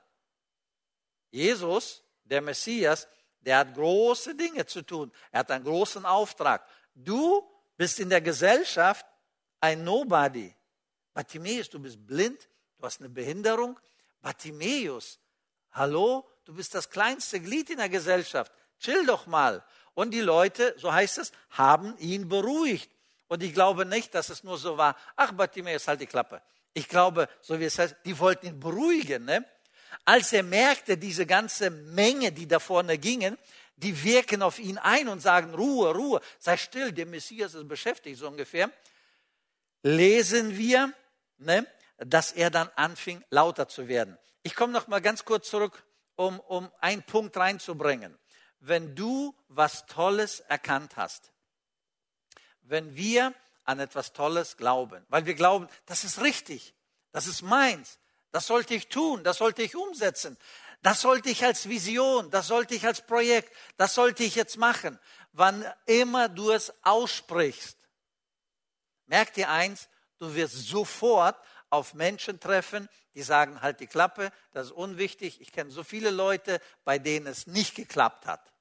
Jesus, 1.31 2.03
der 2.25 2.41
Messias, 2.41 3.07
der 3.41 3.59
hat 3.59 3.75
große 3.75 4.35
Dinge 4.35 4.67
zu 4.67 4.83
tun. 4.83 5.13
Er 5.31 5.41
hat 5.41 5.51
einen 5.51 5.65
großen 5.65 6.05
Auftrag. 6.07 6.67
Du 6.95 7.47
bist 7.77 7.99
in 7.99 8.09
der 8.09 8.21
Gesellschaft 8.21 9.07
ein 9.61 9.85
Nobody. 9.85 10.55
Bartimäus, 11.15 11.69
du 11.69 11.79
bist 11.79 12.07
blind, 12.07 12.49
du 12.79 12.87
hast 12.87 13.01
eine 13.01 13.09
Behinderung. 13.09 13.79
Bartimäus, 14.23 15.19
hallo, 15.73 16.29
du 16.45 16.55
bist 16.55 16.75
das 16.75 16.91
kleinste 16.91 17.41
Glied 17.41 17.71
in 17.71 17.79
der 17.79 17.89
Gesellschaft. 17.89 18.53
Chill 18.79 19.07
doch 19.07 19.27
mal. 19.27 19.65
Und 19.95 20.13
die 20.13 20.21
Leute, 20.21 20.75
so 20.79 20.93
heißt 20.93 21.19
es, 21.19 21.33
haben 21.51 21.97
ihn 21.99 22.29
beruhigt. 22.29 22.91
Und 23.29 23.43
ich 23.43 23.55
glaube 23.55 23.87
nicht, 23.87 24.15
dass 24.15 24.29
es 24.29 24.45
nur 24.45 24.59
so 24.59 24.77
war, 24.77 24.97
ach 25.17 25.33
Bartimäus, 25.33 25.89
halt 25.89 26.01
die 26.01 26.07
Klappe. 26.07 26.43
Ich 26.73 26.89
glaube, 26.89 27.29
so 27.41 27.59
wie 27.59 27.65
es 27.65 27.79
heißt, 27.79 27.97
die 28.05 28.19
wollten 28.19 28.47
ihn 28.47 28.61
beruhigen. 28.61 29.25
Ne? 29.25 29.45
als 30.05 30.33
er 30.33 30.43
merkte, 30.43 30.97
diese 30.97 31.27
ganze 31.27 31.71
Menge, 31.71 32.33
die 32.33 32.47
da 32.47 32.59
vorne 32.59 32.99
gingen, 32.99 33.39
die 33.77 34.03
wirken 34.05 34.43
auf 34.43 34.59
ihn 34.59 34.79
ein 34.79 35.09
und 35.09 35.21
sagen, 35.21 35.55
Ruhe, 35.55 35.95
Ruhe, 35.95 36.21
sei 36.39 36.57
still, 36.57 36.93
der 36.93 37.07
Messias 37.07 37.55
ist 37.55 37.69
beschäftigt, 37.69 38.19
so 38.19 38.29
ungefähr, 38.29 38.71
lesen 39.83 40.57
wir, 40.57 40.93
ne, 41.39 41.67
dass 41.99 42.33
er 42.33 42.51
dann 42.51 42.71
anfing, 42.77 43.25
lauter 43.31 43.69
zu 43.69 43.89
werden. 43.89 44.19
Ich 44.43 44.55
komme 44.55 44.73
noch 44.73 44.89
mal 44.89 45.01
ganz 45.01 45.25
kurz 45.25 45.49
zurück, 45.49 45.85
um, 46.17 46.41
um 46.41 46.71
einen 46.81 47.03
Punkt 47.03 47.37
reinzubringen. 47.37 48.19
Wenn 48.61 48.95
du 48.95 49.35
was 49.49 49.87
Tolles 49.87 50.41
erkannt 50.41 50.97
hast, 50.97 51.33
wenn 52.63 52.95
wir 52.95 53.35
an 53.65 53.81
etwas 53.81 54.13
Tolles 54.13 54.57
glauben, 54.57 55.05
weil 55.09 55.27
wir 55.27 55.35
glauben, 55.35 55.69
das 55.87 56.05
ist 56.05 56.21
richtig, 56.21 56.75
das 57.13 57.27
ist 57.27 57.43
meins, 57.43 57.99
das 58.33 58.47
sollte 58.47 58.75
ich 58.75 58.89
tun, 58.89 59.25
das 59.25 59.39
sollte 59.39 59.63
ich 59.63 59.77
umsetzen, 59.77 60.37
das 60.83 61.01
sollte 61.01 61.29
ich 61.31 61.45
als 61.45 61.69
Vision, 61.69 62.31
das 62.31 62.47
sollte 62.47 62.75
ich 62.75 62.87
als 62.87 63.03
Projekt, 63.07 63.55
das 63.77 63.95
sollte 63.95 64.25
ich 64.25 64.35
jetzt 64.35 64.57
machen. 64.57 64.99
Wann 65.33 65.65
immer 65.87 66.29
du 66.29 66.51
es 66.51 66.73
aussprichst, 66.83 67.77
merk 69.11 69.35
dir 69.35 69.51
eins, 69.51 69.89
du 70.19 70.35
wirst 70.35 70.55
sofort 70.55 71.37
auf 71.69 71.95
Menschen 71.95 72.41
treffen, 72.41 72.89
die 73.15 73.23
sagen, 73.23 73.61
halt 73.61 73.81
die 73.81 73.87
Klappe, 73.87 74.33
das 74.53 74.69
ist 74.69 74.73
unwichtig. 74.73 75.41
Ich 75.41 75.53
kenne 75.53 75.71
so 75.71 75.83
viele 75.83 76.11
Leute, 76.11 76.61
bei 76.85 76.99
denen 76.99 77.27
es 77.27 77.47
nicht 77.47 77.75
geklappt 77.75 78.27
hat. 78.27 78.53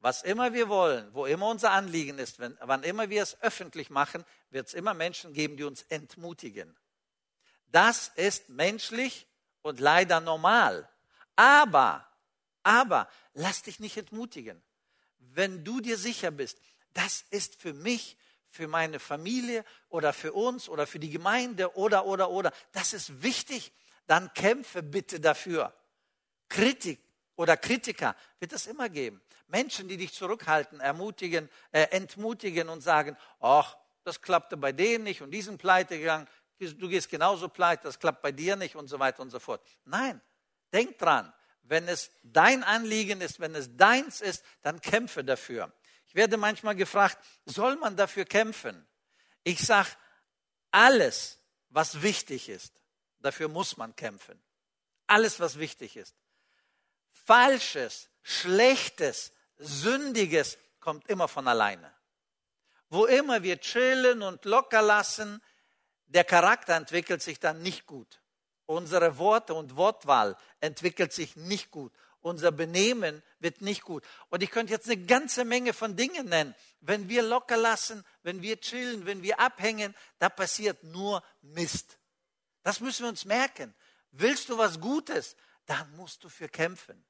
Was 0.00 0.22
immer 0.22 0.52
wir 0.52 0.68
wollen, 0.68 1.12
wo 1.14 1.26
immer 1.26 1.48
unser 1.48 1.72
Anliegen 1.72 2.18
ist, 2.18 2.38
wenn, 2.38 2.56
wann 2.60 2.82
immer 2.82 3.10
wir 3.10 3.22
es 3.22 3.40
öffentlich 3.42 3.90
machen, 3.90 4.24
wird 4.50 4.68
es 4.68 4.74
immer 4.74 4.94
Menschen 4.94 5.32
geben, 5.32 5.56
die 5.56 5.64
uns 5.64 5.82
entmutigen. 5.82 6.74
Das 7.66 8.08
ist 8.08 8.48
menschlich 8.48 9.26
und 9.62 9.80
leider 9.80 10.20
normal. 10.20 10.88
Aber, 11.36 12.06
aber, 12.62 13.08
lass 13.34 13.62
dich 13.62 13.80
nicht 13.80 13.96
entmutigen. 13.96 14.62
Wenn 15.18 15.64
du 15.64 15.80
dir 15.80 15.98
sicher 15.98 16.30
bist, 16.30 16.58
das 16.94 17.24
ist 17.30 17.60
für 17.60 17.74
mich, 17.74 18.16
für 18.50 18.68
meine 18.68 18.98
Familie 18.98 19.64
oder 19.88 20.12
für 20.12 20.32
uns 20.32 20.68
oder 20.68 20.86
für 20.86 20.98
die 20.98 21.10
Gemeinde 21.10 21.76
oder, 21.76 22.06
oder, 22.06 22.30
oder, 22.30 22.52
das 22.72 22.92
ist 22.92 23.22
wichtig, 23.22 23.72
dann 24.06 24.32
kämpfe 24.34 24.82
bitte 24.82 25.20
dafür. 25.20 25.72
Kritik 26.48 27.00
oder 27.36 27.56
Kritiker 27.56 28.16
wird 28.38 28.52
es 28.52 28.66
immer 28.66 28.88
geben. 28.88 29.22
Menschen, 29.46 29.88
die 29.88 29.96
dich 29.96 30.12
zurückhalten, 30.12 30.80
ermutigen, 30.80 31.48
äh, 31.72 31.82
entmutigen 31.90 32.68
und 32.68 32.80
sagen, 32.82 33.16
ach, 33.40 33.76
das 34.04 34.20
klappte 34.20 34.56
bei 34.56 34.72
denen 34.72 35.04
nicht 35.04 35.22
und 35.22 35.30
diesen 35.30 35.58
pleite 35.58 35.98
gegangen, 35.98 36.28
du 36.58 36.88
gehst 36.88 37.08
genauso 37.08 37.48
pleite, 37.48 37.84
das 37.84 37.98
klappt 37.98 38.22
bei 38.22 38.32
dir 38.32 38.56
nicht 38.56 38.76
und 38.76 38.88
so 38.88 38.98
weiter 38.98 39.22
und 39.22 39.30
so 39.30 39.38
fort. 39.38 39.64
Nein, 39.84 40.20
denk 40.72 40.98
dran, 40.98 41.32
wenn 41.62 41.88
es 41.88 42.10
dein 42.22 42.64
Anliegen 42.64 43.20
ist, 43.20 43.40
wenn 43.40 43.54
es 43.54 43.76
deins 43.76 44.20
ist, 44.20 44.44
dann 44.62 44.80
kämpfe 44.80 45.24
dafür. 45.24 45.72
Ich 46.10 46.16
werde 46.16 46.36
manchmal 46.36 46.74
gefragt, 46.74 47.24
soll 47.44 47.76
man 47.76 47.96
dafür 47.96 48.24
kämpfen? 48.24 48.84
Ich 49.44 49.64
sage, 49.64 49.90
alles, 50.72 51.38
was 51.68 52.02
wichtig 52.02 52.48
ist, 52.48 52.74
dafür 53.20 53.46
muss 53.46 53.76
man 53.76 53.94
kämpfen. 53.94 54.42
Alles, 55.06 55.38
was 55.38 55.60
wichtig 55.60 55.96
ist. 55.96 56.16
Falsches, 57.12 58.10
Schlechtes, 58.24 59.32
Sündiges 59.58 60.58
kommt 60.80 61.08
immer 61.08 61.28
von 61.28 61.46
alleine. 61.46 61.94
Wo 62.88 63.04
immer 63.06 63.44
wir 63.44 63.60
chillen 63.60 64.22
und 64.22 64.44
locker 64.44 64.82
lassen, 64.82 65.40
der 66.06 66.24
Charakter 66.24 66.74
entwickelt 66.74 67.22
sich 67.22 67.38
dann 67.38 67.62
nicht 67.62 67.86
gut. 67.86 68.20
Unsere 68.66 69.16
Worte 69.16 69.54
und 69.54 69.76
Wortwahl 69.76 70.36
entwickelt 70.58 71.12
sich 71.12 71.36
nicht 71.36 71.70
gut. 71.70 71.92
Unser 72.20 72.52
Benehmen 72.52 73.22
wird 73.38 73.60
nicht 73.62 73.82
gut. 73.82 74.04
Und 74.28 74.42
ich 74.42 74.50
könnte 74.50 74.72
jetzt 74.72 74.86
eine 74.86 75.04
ganze 75.04 75.44
Menge 75.44 75.72
von 75.72 75.96
Dingen 75.96 76.28
nennen. 76.28 76.54
Wenn 76.80 77.08
wir 77.08 77.22
locker 77.22 77.56
lassen, 77.56 78.04
wenn 78.22 78.42
wir 78.42 78.60
chillen, 78.60 79.06
wenn 79.06 79.22
wir 79.22 79.40
abhängen, 79.40 79.94
da 80.18 80.28
passiert 80.28 80.82
nur 80.84 81.22
Mist. 81.40 81.98
Das 82.62 82.80
müssen 82.80 83.04
wir 83.04 83.08
uns 83.08 83.24
merken. 83.24 83.74
Willst 84.10 84.48
du 84.48 84.58
was 84.58 84.80
Gutes, 84.80 85.36
dann 85.66 85.90
musst 85.96 86.24
du 86.24 86.28
für 86.28 86.48
kämpfen. 86.48 87.04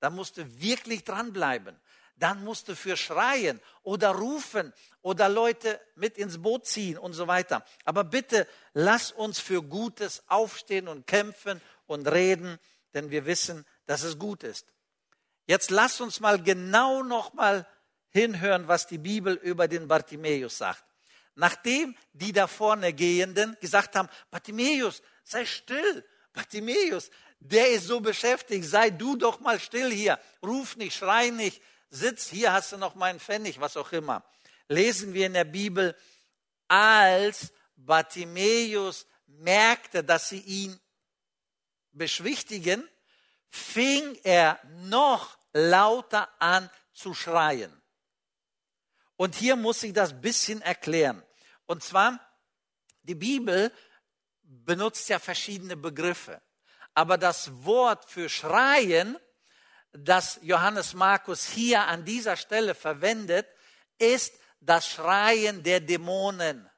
Dann 0.00 0.14
musst 0.14 0.36
du 0.36 0.60
wirklich 0.60 1.04
dranbleiben 1.04 1.78
dann 2.18 2.42
musst 2.44 2.68
du 2.68 2.74
für 2.74 2.96
schreien 2.96 3.60
oder 3.82 4.10
rufen 4.10 4.72
oder 5.02 5.28
Leute 5.28 5.80
mit 5.94 6.18
ins 6.18 6.40
Boot 6.40 6.66
ziehen 6.66 6.98
und 6.98 7.12
so 7.12 7.26
weiter. 7.26 7.64
Aber 7.84 8.04
bitte 8.04 8.46
lass 8.72 9.12
uns 9.12 9.38
für 9.38 9.62
Gutes 9.62 10.22
aufstehen 10.28 10.88
und 10.88 11.06
kämpfen 11.06 11.60
und 11.86 12.08
reden, 12.08 12.58
denn 12.94 13.10
wir 13.10 13.26
wissen, 13.26 13.66
dass 13.86 14.02
es 14.02 14.18
gut 14.18 14.42
ist. 14.42 14.66
Jetzt 15.46 15.70
lass 15.70 16.00
uns 16.00 16.20
mal 16.20 16.42
genau 16.42 17.02
noch 17.02 17.32
mal 17.32 17.66
hinhören, 18.10 18.68
was 18.68 18.86
die 18.86 18.98
Bibel 18.98 19.34
über 19.34 19.68
den 19.68 19.88
Bartimäus 19.88 20.58
sagt. 20.58 20.84
Nachdem 21.34 21.94
die 22.12 22.32
da 22.32 22.46
vorne 22.46 22.92
Gehenden 22.92 23.56
gesagt 23.60 23.94
haben, 23.94 24.08
Bartimäus, 24.30 25.02
sei 25.22 25.44
still, 25.44 26.04
Bartimäus, 26.32 27.10
der 27.40 27.70
ist 27.70 27.86
so 27.86 28.00
beschäftigt, 28.00 28.64
sei 28.64 28.90
du 28.90 29.16
doch 29.16 29.40
mal 29.40 29.60
still 29.60 29.92
hier, 29.92 30.18
ruf 30.42 30.76
nicht, 30.76 30.96
schrei 30.96 31.30
nicht, 31.30 31.62
sitz, 31.90 32.28
hier 32.28 32.52
hast 32.52 32.72
du 32.72 32.78
noch 32.78 32.94
meinen 32.94 33.20
Pfennig, 33.20 33.60
was 33.60 33.76
auch 33.76 33.92
immer. 33.92 34.24
Lesen 34.68 35.14
wir 35.14 35.26
in 35.26 35.34
der 35.34 35.44
Bibel, 35.44 35.94
als 36.68 37.52
Bartimäus 37.76 39.06
merkte, 39.26 40.02
dass 40.02 40.30
sie 40.30 40.40
ihn 40.40 40.80
beschwichtigen, 41.92 42.88
fing 43.56 44.18
er 44.22 44.60
noch 44.76 45.38
lauter 45.52 46.28
an 46.38 46.70
zu 46.92 47.14
schreien. 47.14 47.72
Und 49.16 49.34
hier 49.34 49.56
muss 49.56 49.82
ich 49.82 49.92
das 49.92 50.20
bisschen 50.20 50.60
erklären. 50.62 51.22
Und 51.66 51.82
zwar, 51.82 52.20
die 53.02 53.14
Bibel 53.14 53.72
benutzt 54.42 55.08
ja 55.08 55.18
verschiedene 55.18 55.76
Begriffe. 55.76 56.40
Aber 56.94 57.18
das 57.18 57.64
Wort 57.64 58.08
für 58.08 58.28
schreien 58.28 59.18
das 59.98 60.38
Johannes 60.42 60.94
Markus 60.94 61.46
hier 61.46 61.82
an 61.82 62.04
dieser 62.04 62.36
Stelle 62.36 62.74
verwendet, 62.74 63.46
ist 63.98 64.34
das 64.60 64.88
Schreien 64.88 65.62
der 65.62 65.80
Dämonen. 65.80 66.68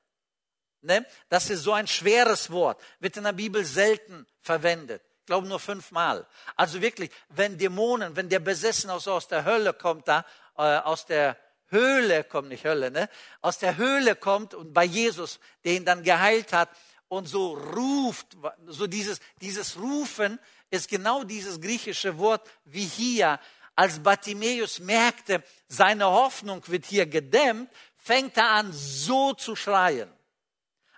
Ne? 0.83 1.07
Das 1.29 1.51
ist 1.51 1.63
so 1.63 1.73
ein 1.73 1.87
schweres 1.87 2.51
Wort, 2.51 2.81
wird 3.01 3.17
in 3.17 3.25
der 3.25 3.33
Bibel 3.33 3.65
selten 3.65 4.27
verwendet. 4.41 5.03
Glaube 5.29 5.47
nur 5.47 5.61
fünfmal. 5.61 6.27
Also 6.57 6.81
wirklich, 6.81 7.11
wenn 7.29 7.59
Dämonen, 7.59 8.17
wenn 8.17 8.31
der 8.31 8.39
Besessen 8.39 8.89
aus, 8.89 9.07
aus 9.07 9.29
der 9.29 9.45
Hölle 9.45 9.75
kommt, 9.75 10.09
da, 10.09 10.25
äh, 10.57 10.63
aus 10.63 11.05
der 11.05 11.37
Höhle 11.67 12.25
kommt, 12.25 12.49
nicht 12.49 12.65
Hölle, 12.65 12.91
ne? 12.91 13.11
aus 13.43 13.59
der 13.59 13.77
Höhle 13.77 14.17
kommt 14.17 14.55
und 14.55 14.73
bei 14.73 14.85
Jesus, 14.85 15.39
der 15.65 15.75
ihn 15.75 15.85
dann 15.85 16.03
geheilt 16.03 16.55
hat 16.55 16.71
und 17.09 17.29
so 17.29 17.53
ruft, 17.53 18.39
so 18.69 18.87
dieses, 18.87 19.21
dieses 19.43 19.77
Rufen, 19.77 20.41
ist 20.71 20.89
genau 20.89 21.25
dieses 21.25 21.61
griechische 21.61 22.17
Wort 22.17 22.49
wie 22.65 22.87
hier. 22.87 23.39
Als 23.77 24.03
Bartimäus 24.03 24.79
merkte, 24.79 25.45
seine 25.69 26.07
Hoffnung 26.07 26.67
wird 26.69 26.87
hier 26.87 27.05
gedämmt, 27.05 27.71
fängt 27.99 28.39
er 28.39 28.49
an, 28.49 28.73
so 28.73 29.35
zu 29.35 29.55
schreien. 29.55 30.11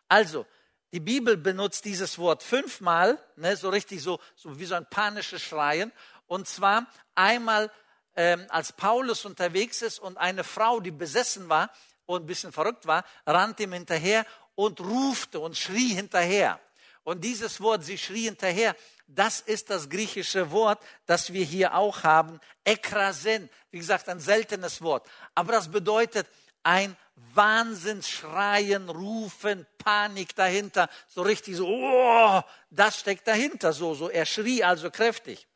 Also, 0.07 0.47
die 0.93 1.01
Bibel 1.01 1.37
benutzt 1.37 1.85
dieses 1.85 2.19
Wort 2.19 2.43
fünfmal, 2.43 3.19
ne, 3.37 3.57
so 3.57 3.69
richtig 3.69 4.03
so, 4.03 4.19
so 4.35 4.59
wie 4.59 4.65
so 4.65 4.75
ein 4.75 4.87
panisches 4.87 5.41
Schreien. 5.43 5.93
Und 6.27 6.49
zwar 6.49 6.87
einmal, 7.15 7.71
ähm, 8.17 8.45
als 8.49 8.73
Paulus 8.73 9.25
unterwegs 9.25 9.83
ist 9.83 10.01
und 10.01 10.19
eine 10.19 10.43
Frau, 10.43 10.81
die 10.81 10.91
besessen 10.91 11.49
war 11.49 11.71
und 12.07 12.25
ein 12.25 12.27
bisschen 12.27 12.53
verrückt 12.53 12.87
war, 12.87 13.05
rannte 13.25 13.63
ihm 13.63 13.73
hinterher 13.73 14.27
und 14.57 14.81
rufte 14.81 15.39
und 15.39 15.57
schrie 15.57 15.95
hinterher. 15.95 16.61
Und 17.05 17.23
dieses 17.23 17.61
Wort, 17.61 17.85
sie 17.85 17.97
schrie 17.97 18.25
hinterher, 18.25 18.77
das 19.07 19.41
ist 19.41 19.71
das 19.71 19.89
griechische 19.89 20.51
Wort, 20.51 20.81
das 21.07 21.33
wir 21.33 21.45
hier 21.45 21.75
auch 21.75 22.03
haben. 22.03 22.41
Ekrasen, 22.65 23.49
wie 23.71 23.79
gesagt, 23.79 24.09
ein 24.09 24.21
seltenes 24.21 24.83
Wort. 24.83 25.09
Aber 25.35 25.53
das 25.53 25.71
bedeutet 25.71 26.27
ein 26.63 26.97
Wahnsinnsschreien, 27.35 28.89
Rufen, 28.89 29.67
Panik 29.79 30.35
dahinter. 30.35 30.89
So 31.09 31.23
richtig 31.23 31.57
so, 31.57 31.67
oh, 31.69 32.43
das 32.71 32.99
steckt 32.99 33.27
dahinter. 33.27 33.73
So, 33.73 33.95
so, 33.95 34.09
er 34.11 34.27
schrie 34.27 34.65
also 34.65 34.91
kräftig. 34.91 35.47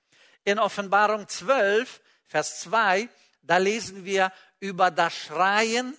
In 0.44 0.59
Offenbarung 0.59 1.29
12, 1.29 2.00
Vers 2.29 2.61
2, 2.61 3.09
da 3.42 3.57
lesen 3.57 4.05
wir 4.05 4.33
über 4.61 4.90
das 4.90 5.14
Schreien 5.14 5.96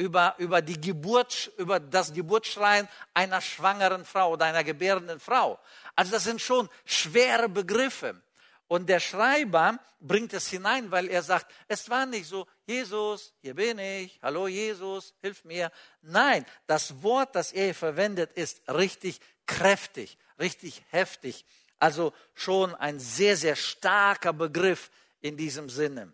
über, 0.00 0.34
über 0.38 0.62
die 0.62 0.80
Geburt, 0.80 1.52
über 1.58 1.78
das 1.78 2.12
Geburtsschreien 2.14 2.88
einer 3.12 3.40
schwangeren 3.40 4.04
Frau 4.04 4.32
oder 4.32 4.46
einer 4.46 4.64
gebärenden 4.64 5.20
Frau. 5.20 5.58
Also 5.94 6.12
das 6.12 6.24
sind 6.24 6.40
schon 6.40 6.68
schwere 6.86 7.48
Begriffe. 7.48 8.20
Und 8.70 8.88
der 8.88 9.00
Schreiber 9.00 9.80
bringt 9.98 10.32
es 10.32 10.46
hinein, 10.46 10.92
weil 10.92 11.08
er 11.08 11.24
sagt, 11.24 11.52
es 11.66 11.90
war 11.90 12.06
nicht 12.06 12.28
so, 12.28 12.46
Jesus, 12.66 13.34
hier 13.42 13.54
bin 13.56 13.80
ich, 13.80 14.20
hallo 14.22 14.46
Jesus, 14.46 15.12
hilf 15.20 15.42
mir. 15.42 15.72
Nein, 16.02 16.46
das 16.68 17.02
Wort, 17.02 17.34
das 17.34 17.50
er 17.50 17.74
verwendet, 17.74 18.32
ist 18.34 18.62
richtig 18.68 19.18
kräftig, 19.44 20.18
richtig 20.38 20.84
heftig. 20.90 21.44
Also 21.80 22.12
schon 22.34 22.72
ein 22.76 23.00
sehr, 23.00 23.36
sehr 23.36 23.56
starker 23.56 24.32
Begriff 24.32 24.92
in 25.20 25.36
diesem 25.36 25.68
Sinne. 25.68 26.12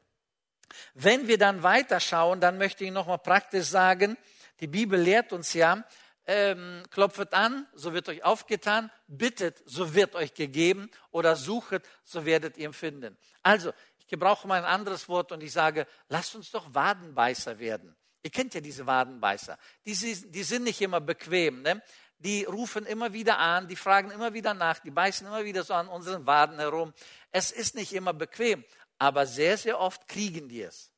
Wenn 0.95 1.29
wir 1.29 1.37
dann 1.37 1.63
weiterschauen, 1.63 2.41
dann 2.41 2.57
möchte 2.57 2.87
ich 2.87 2.91
nochmal 2.91 3.19
praktisch 3.19 3.67
sagen, 3.67 4.17
die 4.61 4.67
Bibel 4.67 4.99
lehrt 4.99 5.35
uns 5.35 5.53
ja, 5.53 5.85
ähm, 6.27 6.83
klopfet 6.91 7.33
an, 7.33 7.67
so 7.75 7.93
wird 7.93 8.09
euch 8.09 8.25
aufgetan, 8.25 8.91
bittet, 9.07 9.63
so 9.65 9.95
wird 9.95 10.15
euch 10.15 10.35
gegeben 10.35 10.91
oder 11.11 11.37
suchet, 11.37 11.89
so 12.05 12.25
werdet 12.25 12.57
ihr 12.57 12.73
finden. 12.73 13.17
Also, 13.43 13.73
ich 13.99 14.07
gebrauche 14.09 14.47
mal 14.47 14.59
ein 14.59 14.65
anderes 14.65 15.09
Wort 15.09 15.33
und 15.33 15.43
ich 15.43 15.53
sage, 15.53 15.87
lasst 16.09 16.35
uns 16.35 16.51
doch 16.51 16.75
Wadenbeißer 16.75 17.59
werden. 17.59 17.97
Ihr 18.23 18.31
kennt 18.31 18.55
ja 18.55 18.61
diese 18.61 18.87
Wadenbeißer. 18.87 19.59
Die, 19.85 19.95
die 19.95 20.43
sind 20.43 20.65
nicht 20.65 20.81
immer 20.81 21.01
bequem. 21.01 21.63
Ne? 21.63 21.83
Die 22.19 22.45
rufen 22.45 22.87
immer 22.87 23.13
wieder 23.13 23.39
an, 23.39 23.69
die 23.69 23.77
fragen 23.77 24.11
immer 24.11 24.33
wieder 24.33 24.55
nach, 24.55 24.79
die 24.79 24.91
beißen 24.91 25.27
immer 25.27 25.45
wieder 25.45 25.63
so 25.63 25.75
an 25.75 25.89
unseren 25.89 26.27
Waden 26.27 26.59
herum. 26.59 26.93
Es 27.31 27.51
ist 27.51 27.75
nicht 27.75 27.93
immer 27.93 28.13
bequem, 28.13 28.65
aber 28.99 29.27
sehr, 29.27 29.59
sehr 29.59 29.79
oft 29.79 30.09
kriegen 30.09 30.49
die 30.49 30.63
es. 30.63 30.91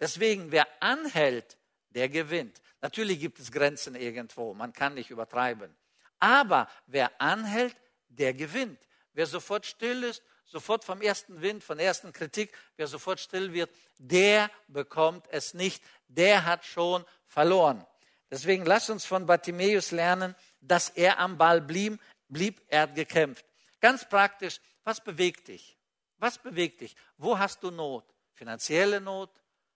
Deswegen, 0.00 0.50
wer 0.50 0.66
anhält, 0.80 1.56
der 1.90 2.08
gewinnt. 2.08 2.60
Natürlich 2.82 3.20
gibt 3.20 3.38
es 3.38 3.50
Grenzen 3.50 3.94
irgendwo, 3.94 4.52
man 4.54 4.72
kann 4.72 4.94
nicht 4.94 5.10
übertreiben. 5.10 5.74
Aber 6.18 6.68
wer 6.86 7.20
anhält, 7.20 7.76
der 8.08 8.34
gewinnt. 8.34 8.78
Wer 9.12 9.26
sofort 9.26 9.64
still 9.64 10.02
ist, 10.02 10.22
sofort 10.44 10.84
vom 10.84 11.00
ersten 11.00 11.40
Wind, 11.40 11.62
von 11.62 11.78
der 11.78 11.86
ersten 11.86 12.12
Kritik, 12.12 12.52
wer 12.76 12.86
sofort 12.86 13.20
still 13.20 13.52
wird, 13.52 13.70
der 13.98 14.50
bekommt 14.68 15.26
es 15.30 15.54
nicht. 15.54 15.82
Der 16.08 16.44
hat 16.44 16.64
schon 16.64 17.04
verloren. 17.26 17.86
Deswegen 18.30 18.64
lasst 18.66 18.90
uns 18.90 19.04
von 19.04 19.26
Bartimäus 19.26 19.90
lernen, 19.90 20.34
dass 20.60 20.88
er 20.88 21.18
am 21.18 21.38
Ball 21.38 21.60
blieb, 21.60 22.00
blieb, 22.28 22.60
er 22.68 22.82
hat 22.82 22.94
gekämpft. 22.94 23.44
Ganz 23.80 24.08
praktisch, 24.08 24.60
was 24.84 25.02
bewegt 25.02 25.48
dich? 25.48 25.78
Was 26.18 26.38
bewegt 26.38 26.80
dich? 26.80 26.96
Wo 27.16 27.38
hast 27.38 27.62
du 27.62 27.70
Not? 27.70 28.04
Finanzielle 28.32 29.00
Not? 29.00 29.30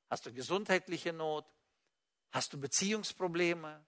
Hast 0.08 0.26
du 0.26 0.32
gesundheitliche 0.32 1.12
Not? 1.12 1.44
Hast 2.37 2.53
du 2.53 2.61
Beziehungsprobleme? 2.61 3.83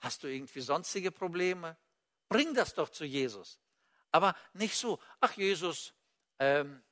Hast 0.00 0.24
du 0.24 0.26
irgendwie 0.26 0.60
sonstige 0.60 1.12
Probleme? 1.12 1.76
Bring 2.28 2.52
das 2.52 2.74
doch 2.74 2.88
zu 2.88 3.04
Jesus. 3.04 3.60
Aber 4.10 4.34
nicht 4.54 4.74
so, 4.74 4.98
ach 5.20 5.36
Jesus, 5.36 5.94
ähm, 6.40 6.82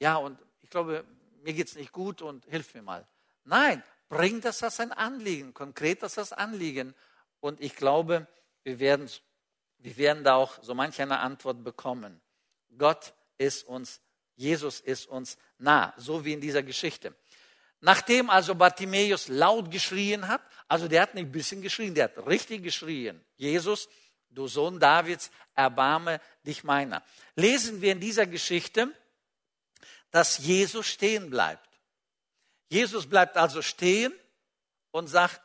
ja, 0.00 0.16
und 0.16 0.36
ich 0.60 0.70
glaube, 0.70 1.04
mir 1.44 1.52
geht 1.52 1.68
es 1.68 1.76
nicht 1.76 1.92
gut 1.92 2.20
und 2.20 2.44
hilf 2.46 2.74
mir 2.74 2.82
mal. 2.82 3.06
Nein, 3.44 3.80
bring 4.08 4.40
das 4.40 4.60
als 4.64 4.80
ein 4.80 4.90
Anliegen, 4.90 5.54
konkret 5.54 6.02
als 6.02 6.14
das 6.14 6.32
Anliegen. 6.32 6.96
Und 7.38 7.60
ich 7.60 7.76
glaube, 7.76 8.26
wir 8.64 8.80
werden, 8.80 9.08
wir 9.76 9.96
werden 9.98 10.24
da 10.24 10.34
auch 10.34 10.60
so 10.64 10.74
manch 10.74 11.00
eine 11.00 11.20
Antwort 11.20 11.62
bekommen. 11.62 12.20
Gott 12.76 13.14
ist 13.36 13.62
uns, 13.68 14.00
Jesus 14.34 14.80
ist 14.80 15.06
uns 15.06 15.38
nah, 15.58 15.94
so 15.96 16.24
wie 16.24 16.32
in 16.32 16.40
dieser 16.40 16.64
Geschichte. 16.64 17.14
Nachdem 17.80 18.28
also 18.28 18.54
Bartimäus 18.54 19.28
laut 19.28 19.70
geschrien 19.70 20.26
hat, 20.26 20.42
also 20.66 20.88
der 20.88 21.02
hat 21.02 21.14
nicht 21.14 21.26
ein 21.26 21.32
bisschen 21.32 21.62
geschrien, 21.62 21.94
der 21.94 22.04
hat 22.04 22.26
richtig 22.26 22.62
geschrien. 22.62 23.24
Jesus, 23.36 23.88
du 24.30 24.48
Sohn 24.48 24.80
Davids, 24.80 25.30
erbarme 25.54 26.20
dich 26.44 26.64
meiner. 26.64 27.02
Lesen 27.36 27.80
wir 27.80 27.92
in 27.92 28.00
dieser 28.00 28.26
Geschichte, 28.26 28.92
dass 30.10 30.38
Jesus 30.38 30.86
stehen 30.86 31.30
bleibt. 31.30 31.68
Jesus 32.68 33.08
bleibt 33.08 33.36
also 33.36 33.62
stehen 33.62 34.12
und 34.90 35.06
sagt, 35.06 35.40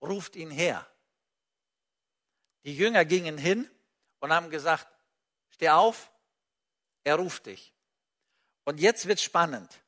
ruft 0.00 0.36
ihn 0.36 0.50
her. 0.50 0.86
Die 2.64 2.76
Jünger 2.76 3.04
gingen 3.04 3.38
hin 3.38 3.70
und 4.20 4.32
haben 4.32 4.50
gesagt, 4.50 4.86
steh 5.50 5.70
auf, 5.70 6.10
er 7.04 7.16
ruft 7.16 7.46
dich. 7.46 7.72
Und 8.64 8.80
jetzt 8.80 9.06
wird 9.06 9.20
spannend. 9.20 9.81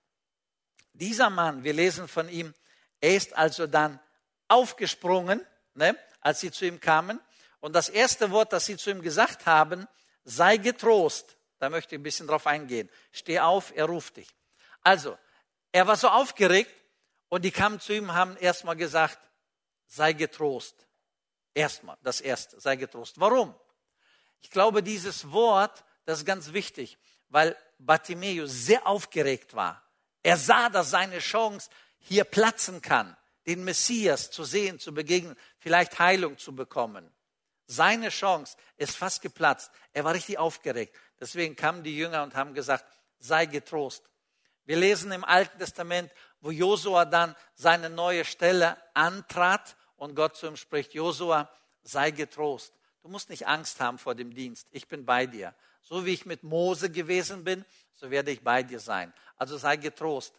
Dieser 0.94 1.28
Mann, 1.28 1.64
wir 1.64 1.72
lesen 1.72 2.08
von 2.08 2.28
ihm, 2.28 2.54
er 3.00 3.16
ist 3.16 3.36
also 3.36 3.66
dann 3.66 4.00
aufgesprungen, 4.48 5.44
ne, 5.74 5.96
als 6.20 6.40
sie 6.40 6.50
zu 6.50 6.64
ihm 6.64 6.80
kamen. 6.80 7.20
Und 7.60 7.74
das 7.74 7.88
erste 7.88 8.30
Wort, 8.30 8.52
das 8.52 8.66
sie 8.66 8.76
zu 8.76 8.90
ihm 8.90 9.02
gesagt 9.02 9.46
haben, 9.46 9.86
sei 10.24 10.56
getrost. 10.56 11.36
Da 11.58 11.68
möchte 11.68 11.94
ich 11.94 12.00
ein 12.00 12.02
bisschen 12.02 12.26
drauf 12.26 12.46
eingehen. 12.46 12.88
Steh 13.12 13.40
auf, 13.40 13.72
er 13.74 13.86
ruft 13.86 14.16
dich. 14.16 14.28
Also, 14.82 15.18
er 15.72 15.86
war 15.86 15.96
so 15.96 16.08
aufgeregt 16.08 16.70
und 17.28 17.44
die 17.44 17.50
kamen 17.50 17.80
zu 17.80 17.92
ihm, 17.92 18.14
haben 18.14 18.36
erstmal 18.36 18.76
gesagt, 18.76 19.18
sei 19.86 20.12
getrost. 20.12 20.86
Erstmal, 21.52 21.96
das 22.02 22.20
erste, 22.20 22.60
sei 22.60 22.76
getrost. 22.76 23.18
Warum? 23.18 23.54
Ich 24.40 24.50
glaube, 24.50 24.82
dieses 24.82 25.30
Wort, 25.30 25.84
das 26.04 26.18
ist 26.20 26.24
ganz 26.26 26.52
wichtig, 26.52 26.98
weil 27.28 27.56
Bartimäus 27.78 28.50
sehr 28.50 28.86
aufgeregt 28.86 29.54
war. 29.54 29.83
Er 30.24 30.38
sah, 30.38 30.70
dass 30.70 30.90
seine 30.90 31.18
Chance 31.20 31.70
hier 31.98 32.24
platzen 32.24 32.80
kann, 32.80 33.16
den 33.46 33.62
Messias 33.62 34.30
zu 34.30 34.42
sehen, 34.42 34.80
zu 34.80 34.92
begegnen, 34.92 35.36
vielleicht 35.58 35.98
Heilung 35.98 36.38
zu 36.38 36.56
bekommen. 36.56 37.14
Seine 37.66 38.08
Chance 38.08 38.56
ist 38.78 38.96
fast 38.96 39.22
geplatzt. 39.22 39.70
Er 39.92 40.04
war 40.04 40.14
richtig 40.14 40.38
aufgeregt. 40.38 40.96
Deswegen 41.20 41.56
kamen 41.56 41.84
die 41.84 41.96
Jünger 41.96 42.22
und 42.22 42.34
haben 42.34 42.54
gesagt, 42.54 42.86
sei 43.18 43.44
getrost. 43.46 44.02
Wir 44.64 44.76
lesen 44.76 45.12
im 45.12 45.24
Alten 45.24 45.58
Testament, 45.58 46.10
wo 46.40 46.50
Josua 46.50 47.04
dann 47.04 47.36
seine 47.54 47.90
neue 47.90 48.24
Stelle 48.24 48.78
antrat 48.94 49.76
und 49.96 50.14
Gott 50.14 50.36
zu 50.36 50.46
ihm 50.46 50.56
spricht, 50.56 50.94
Josua, 50.94 51.50
sei 51.82 52.10
getrost. 52.12 52.72
Du 53.04 53.10
musst 53.10 53.28
nicht 53.28 53.46
Angst 53.46 53.80
haben 53.80 53.98
vor 53.98 54.14
dem 54.14 54.34
Dienst. 54.34 54.66
Ich 54.70 54.88
bin 54.88 55.04
bei 55.04 55.26
dir. 55.26 55.54
So 55.82 56.06
wie 56.06 56.14
ich 56.14 56.24
mit 56.24 56.42
Mose 56.42 56.88
gewesen 56.88 57.44
bin, 57.44 57.62
so 57.92 58.10
werde 58.10 58.30
ich 58.30 58.40
bei 58.42 58.62
dir 58.62 58.80
sein. 58.80 59.12
Also 59.36 59.58
sei 59.58 59.76
getrost. 59.76 60.32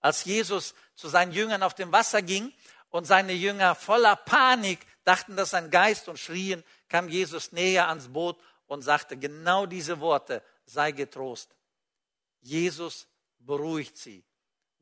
Als 0.00 0.24
Jesus 0.24 0.76
zu 0.94 1.08
seinen 1.08 1.32
Jüngern 1.32 1.64
auf 1.64 1.74
dem 1.74 1.90
Wasser 1.90 2.22
ging 2.22 2.52
und 2.90 3.08
seine 3.08 3.32
Jünger 3.32 3.74
voller 3.74 4.14
Panik 4.14 4.78
dachten, 5.02 5.34
das 5.34 5.48
ist 5.48 5.54
ein 5.54 5.72
Geist 5.72 6.08
und 6.08 6.16
schrien, 6.16 6.62
kam 6.88 7.08
Jesus 7.08 7.50
näher 7.50 7.88
ans 7.88 8.06
Boot 8.06 8.38
und 8.68 8.82
sagte 8.82 9.16
genau 9.16 9.66
diese 9.66 9.98
Worte, 9.98 10.44
sei 10.64 10.92
getrost. 10.92 11.56
Jesus 12.40 13.08
beruhigt 13.40 13.98
sie. 13.98 14.24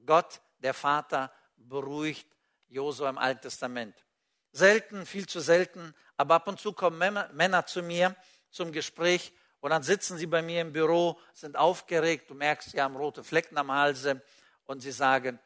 Gott, 0.05 0.43
der 0.59 0.75
Vater, 0.75 1.33
beruhigt 1.57 2.29
Josua 2.69 3.09
im 3.09 3.17
Alten 3.17 3.41
Testament. 3.41 3.97
Selten, 4.53 5.07
viel 5.07 5.27
zu 5.27 5.41
selten, 5.41 5.95
aber 6.17 6.35
ab 6.37 6.49
und 6.49 6.59
zu 6.59 6.73
kommen 6.73 6.99
Männer 7.33 7.67
zu 7.67 7.83
mir 7.83 8.17
zum 8.51 8.73
Gespräch 8.73 9.33
und 9.61 9.71
dann 9.71 9.83
sitzen 9.83 10.17
sie 10.17 10.27
bei 10.27 10.43
mir 10.43 10.63
im 10.63 10.73
Büro, 10.73 11.19
sind 11.33 11.57
aufgeregt, 11.57 12.31
du 12.31 12.35
merkst, 12.35 12.71
sie 12.71 12.81
haben 12.81 12.97
rote 12.97 13.23
Flecken 13.23 13.59
am 13.59 13.71
Halse 13.71 14.23
und 14.65 14.81
sie 14.81 14.93
sagen, 14.93 15.39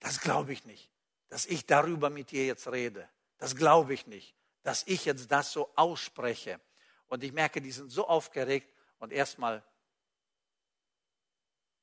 das 0.00 0.20
glaube 0.20 0.52
ich 0.52 0.64
nicht, 0.64 0.90
dass 1.28 1.46
ich 1.46 1.66
darüber 1.66 2.10
mit 2.10 2.30
dir 2.30 2.46
jetzt 2.46 2.66
rede. 2.68 3.08
Das 3.38 3.54
glaube 3.54 3.94
ich 3.94 4.06
nicht, 4.06 4.34
dass 4.62 4.86
ich 4.86 5.04
jetzt 5.04 5.30
das 5.30 5.52
so 5.52 5.72
ausspreche. 5.76 6.60
Und 7.06 7.22
ich 7.22 7.32
merke, 7.32 7.60
die 7.60 7.72
sind 7.72 7.90
so 7.90 8.08
aufgeregt 8.08 8.72
und 8.98 9.12
erstmal, 9.12 9.62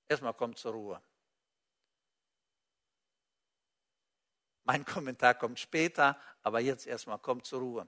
erstmal 0.07 0.33
kommt 0.33 0.57
zur 0.57 0.73
Ruhe. 0.73 1.01
Mein 4.71 4.85
Kommentar 4.85 5.33
kommt 5.33 5.59
später, 5.59 6.15
aber 6.43 6.59
jetzt 6.59 6.85
erstmal 6.85 7.17
kommt 7.17 7.47
zur 7.47 7.59
Ruhe. 7.59 7.87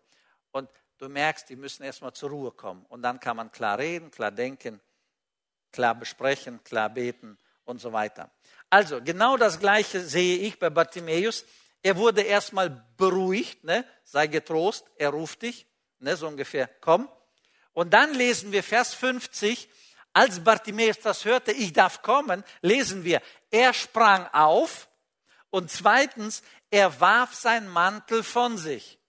Und 0.49 0.67
du 0.97 1.09
merkst, 1.09 1.47
die 1.47 1.55
müssen 1.55 1.83
erstmal 1.83 2.11
zur 2.13 2.31
Ruhe 2.31 2.51
kommen. 2.51 2.87
Und 2.89 3.03
dann 3.03 3.19
kann 3.19 3.37
man 3.37 3.51
klar 3.51 3.77
reden, 3.77 4.09
klar 4.09 4.31
denken, 4.31 4.81
klar 5.71 5.93
besprechen, 5.93 6.63
klar 6.63 6.89
beten 6.89 7.37
und 7.65 7.79
so 7.79 7.93
weiter. 7.93 8.31
Also, 8.71 8.99
genau 8.99 9.37
das 9.37 9.59
Gleiche 9.59 10.01
sehe 10.01 10.39
ich 10.39 10.57
bei 10.57 10.71
Bartimäus. 10.71 11.45
Er 11.83 11.97
wurde 11.97 12.23
erstmal 12.23 12.83
beruhigt, 12.97 13.63
ne? 13.63 13.85
sei 14.03 14.25
getrost, 14.25 14.83
er 14.95 15.11
ruft 15.11 15.43
dich, 15.43 15.67
ne? 15.99 16.17
so 16.17 16.27
ungefähr, 16.27 16.67
komm. 16.79 17.07
Und 17.73 17.93
dann 17.93 18.15
lesen 18.15 18.51
wir 18.51 18.63
Vers 18.63 18.95
50, 18.95 19.69
als 20.13 20.43
Bartimäus 20.43 20.97
das 20.97 21.25
hörte, 21.25 21.51
ich 21.51 21.73
darf 21.73 22.01
kommen, 22.01 22.43
lesen 22.63 23.03
wir, 23.03 23.21
er 23.51 23.71
sprang 23.71 24.27
auf 24.33 24.87
und 25.51 25.69
zweitens, 25.69 26.41
er 26.71 26.99
warf 26.99 27.36
seinen 27.36 27.67
Mantel 27.67 28.23
von 28.23 28.57
sich. 28.57 28.99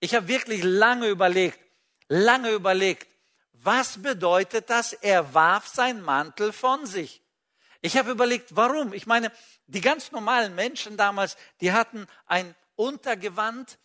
Ich 0.00 0.14
habe 0.14 0.28
wirklich 0.28 0.62
lange 0.62 1.08
überlegt, 1.08 1.58
lange 2.08 2.50
überlegt, 2.50 3.08
was 3.52 4.02
bedeutet 4.02 4.68
das? 4.68 4.92
Er 4.92 5.32
warf 5.32 5.68
seinen 5.68 6.02
Mantel 6.02 6.52
von 6.52 6.84
sich. 6.84 7.22
Ich 7.80 7.96
habe 7.96 8.10
überlegt, 8.10 8.54
warum? 8.54 8.92
Ich 8.92 9.06
meine, 9.06 9.32
die 9.66 9.80
ganz 9.80 10.12
normalen 10.12 10.54
Menschen 10.54 10.96
damals, 10.96 11.36
die 11.60 11.72
hatten 11.72 12.06
ein 12.26 12.54
Untergewand 12.74 13.78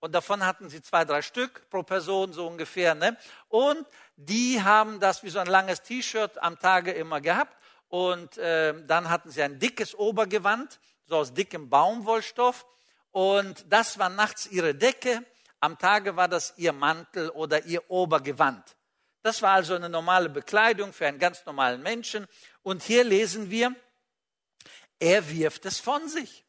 und 0.00 0.14
davon 0.14 0.46
hatten 0.46 0.70
sie 0.70 0.80
zwei, 0.80 1.04
drei 1.04 1.22
Stück 1.22 1.68
pro 1.70 1.82
Person 1.82 2.32
so 2.32 2.46
ungefähr. 2.46 2.94
Ne? 2.94 3.16
Und 3.48 3.86
die 4.16 4.62
haben 4.62 5.00
das 5.00 5.22
wie 5.22 5.30
so 5.30 5.40
ein 5.40 5.46
langes 5.46 5.82
T-Shirt 5.82 6.40
am 6.42 6.58
Tage 6.58 6.92
immer 6.92 7.20
gehabt. 7.20 7.56
Und 7.88 8.38
äh, 8.38 8.74
dann 8.86 9.10
hatten 9.10 9.30
sie 9.30 9.42
ein 9.42 9.58
dickes 9.58 9.94
Obergewand, 9.94 10.78
so 11.08 11.16
aus 11.16 11.34
dickem 11.34 11.68
Baumwollstoff. 11.68 12.66
Und 13.10 13.64
das 13.68 13.98
war 13.98 14.10
nachts 14.10 14.46
ihre 14.46 14.74
Decke. 14.74 15.24
Am 15.60 15.78
Tage 15.78 16.14
war 16.14 16.28
das 16.28 16.54
ihr 16.56 16.72
Mantel 16.72 17.30
oder 17.30 17.64
ihr 17.64 17.90
Obergewand. 17.90 18.76
Das 19.22 19.42
war 19.42 19.54
also 19.54 19.74
eine 19.74 19.88
normale 19.88 20.28
Bekleidung 20.28 20.92
für 20.92 21.06
einen 21.06 21.18
ganz 21.18 21.44
normalen 21.44 21.82
Menschen. 21.82 22.26
Und 22.62 22.82
hier 22.82 23.02
lesen 23.02 23.50
wir, 23.50 23.74
er 25.00 25.28
wirft 25.30 25.66
es 25.66 25.80
von 25.80 26.08
sich. 26.08 26.44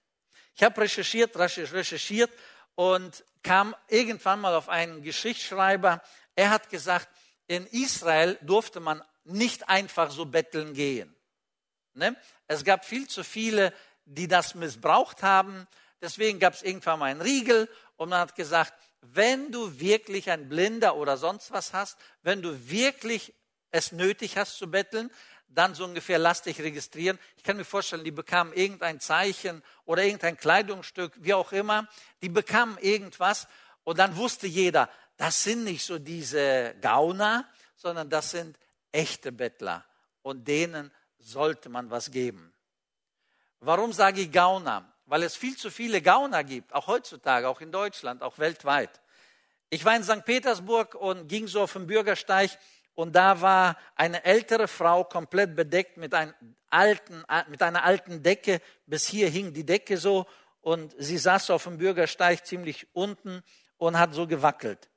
Ich 0.55 0.63
habe 0.63 0.81
recherchiert, 0.81 1.35
recherchiert 1.37 2.31
und 2.75 3.23
kam 3.41 3.75
irgendwann 3.87 4.41
mal 4.41 4.53
auf 4.53 4.69
einen 4.69 5.01
Geschichtsschreiber. 5.01 6.01
Er 6.35 6.49
hat 6.49 6.69
gesagt, 6.69 7.07
in 7.47 7.65
Israel 7.67 8.37
durfte 8.41 8.79
man 8.79 9.01
nicht 9.23 9.69
einfach 9.69 10.11
so 10.11 10.25
betteln 10.25 10.73
gehen. 10.73 11.15
Ne? 11.93 12.15
Es 12.47 12.63
gab 12.63 12.85
viel 12.85 13.07
zu 13.07 13.23
viele, 13.23 13.73
die 14.09 14.27
das 14.27 14.55
missbraucht 14.55 15.23
haben. 15.23 15.67
Deswegen 16.01 16.39
gab 16.39 16.53
es 16.53 16.63
irgendwann 16.63 16.99
mal 16.99 17.05
einen 17.05 17.21
Riegel 17.21 17.69
und 17.97 18.09
man 18.09 18.19
hat 18.19 18.35
gesagt, 18.35 18.73
wenn 19.01 19.51
du 19.51 19.79
wirklich 19.79 20.29
ein 20.29 20.49
Blinder 20.49 20.95
oder 20.95 21.17
sonst 21.17 21.51
was 21.51 21.73
hast, 21.73 21.97
wenn 22.21 22.41
du 22.41 22.69
wirklich 22.69 23.33
es 23.71 23.91
nötig 23.91 24.37
hast 24.37 24.57
zu 24.57 24.69
betteln, 24.69 25.11
dann 25.47 25.73
so 25.73 25.83
ungefähr 25.83 26.19
lass 26.19 26.41
dich 26.41 26.59
registrieren. 26.59 27.17
Ich 27.37 27.43
kann 27.43 27.57
mir 27.57 27.65
vorstellen, 27.65 28.03
die 28.03 28.11
bekamen 28.11 28.53
irgendein 28.53 28.99
Zeichen 28.99 29.63
oder 29.85 30.03
irgendein 30.03 30.37
Kleidungsstück, 30.37 31.13
wie 31.17 31.33
auch 31.33 31.51
immer. 31.51 31.87
Die 32.21 32.29
bekamen 32.29 32.77
irgendwas 32.79 33.47
und 33.83 33.99
dann 33.99 34.15
wusste 34.15 34.47
jeder, 34.47 34.89
das 35.17 35.43
sind 35.43 35.63
nicht 35.63 35.83
so 35.83 35.99
diese 35.99 36.75
Gauner, 36.81 37.47
sondern 37.75 38.09
das 38.09 38.31
sind 38.31 38.57
echte 38.91 39.31
Bettler 39.31 39.85
und 40.21 40.47
denen 40.47 40.91
sollte 41.17 41.69
man 41.69 41.89
was 41.89 42.11
geben. 42.11 42.53
Warum 43.59 43.91
sage 43.91 44.21
ich 44.21 44.31
Gauner? 44.31 44.91
Weil 45.05 45.23
es 45.23 45.35
viel 45.35 45.57
zu 45.57 45.69
viele 45.71 46.01
Gauner 46.01 46.43
gibt, 46.43 46.73
auch 46.73 46.87
heutzutage, 46.87 47.49
auch 47.49 47.61
in 47.61 47.71
Deutschland, 47.71 48.21
auch 48.21 48.37
weltweit. 48.37 49.01
Ich 49.69 49.83
war 49.83 49.95
in 49.95 50.03
St. 50.03 50.23
Petersburg 50.23 50.95
und 50.95 51.27
ging 51.27 51.47
so 51.47 51.61
auf 51.61 51.73
den 51.73 51.87
Bürgersteig 51.87 52.51
und 52.95 53.15
da 53.15 53.41
war 53.41 53.77
eine 53.95 54.23
ältere 54.23 54.67
Frau 54.67 55.03
komplett 55.03 55.55
bedeckt 55.55 55.97
mit, 55.97 56.13
einem 56.13 56.33
alten, 56.69 57.23
mit 57.47 57.61
einer 57.61 57.83
alten 57.83 58.23
Decke. 58.23 58.61
Bis 58.85 59.07
hier 59.07 59.29
hing 59.29 59.53
die 59.53 59.65
Decke 59.65 59.97
so 59.97 60.25
und 60.61 60.95
sie 60.97 61.17
saß 61.17 61.49
auf 61.51 61.63
dem 61.63 61.77
Bürgersteig 61.77 62.45
ziemlich 62.45 62.87
unten 62.93 63.41
und 63.77 63.97
hat 63.97 64.13
so 64.13 64.27
gewackelt. 64.27 64.89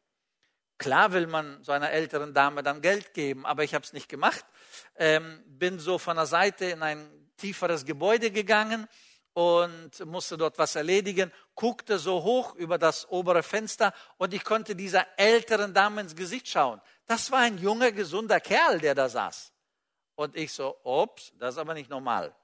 Klar 0.78 1.12
will 1.12 1.26
man 1.26 1.62
so 1.62 1.72
einer 1.72 1.90
älteren 1.90 2.34
Dame 2.34 2.62
dann 2.62 2.80
Geld 2.80 3.14
geben, 3.14 3.46
aber 3.46 3.62
ich 3.62 3.74
habe 3.74 3.84
es 3.84 3.92
nicht 3.92 4.08
gemacht. 4.08 4.44
Ähm, 4.96 5.42
bin 5.46 5.78
so 5.78 5.98
von 5.98 6.16
der 6.16 6.26
Seite 6.26 6.64
in 6.64 6.82
ein 6.82 7.08
tieferes 7.42 7.84
Gebäude 7.84 8.30
gegangen 8.30 8.86
und 9.34 10.04
musste 10.06 10.36
dort 10.36 10.58
was 10.58 10.76
erledigen, 10.76 11.32
guckte 11.54 11.98
so 11.98 12.22
hoch 12.22 12.54
über 12.54 12.78
das 12.78 13.08
obere 13.10 13.42
Fenster 13.42 13.92
und 14.16 14.32
ich 14.32 14.44
konnte 14.44 14.76
dieser 14.76 15.06
älteren 15.16 15.74
Dame 15.74 16.02
ins 16.02 16.14
Gesicht 16.14 16.48
schauen. 16.48 16.80
Das 17.06 17.30
war 17.30 17.40
ein 17.40 17.58
junger, 17.58 17.90
gesunder 17.92 18.40
Kerl, 18.40 18.78
der 18.78 18.94
da 18.94 19.08
saß. 19.08 19.52
Und 20.14 20.36
ich 20.36 20.52
so, 20.52 20.76
ups, 20.84 21.32
das 21.38 21.54
ist 21.54 21.58
aber 21.58 21.74
nicht 21.74 21.90
normal. 21.90 22.34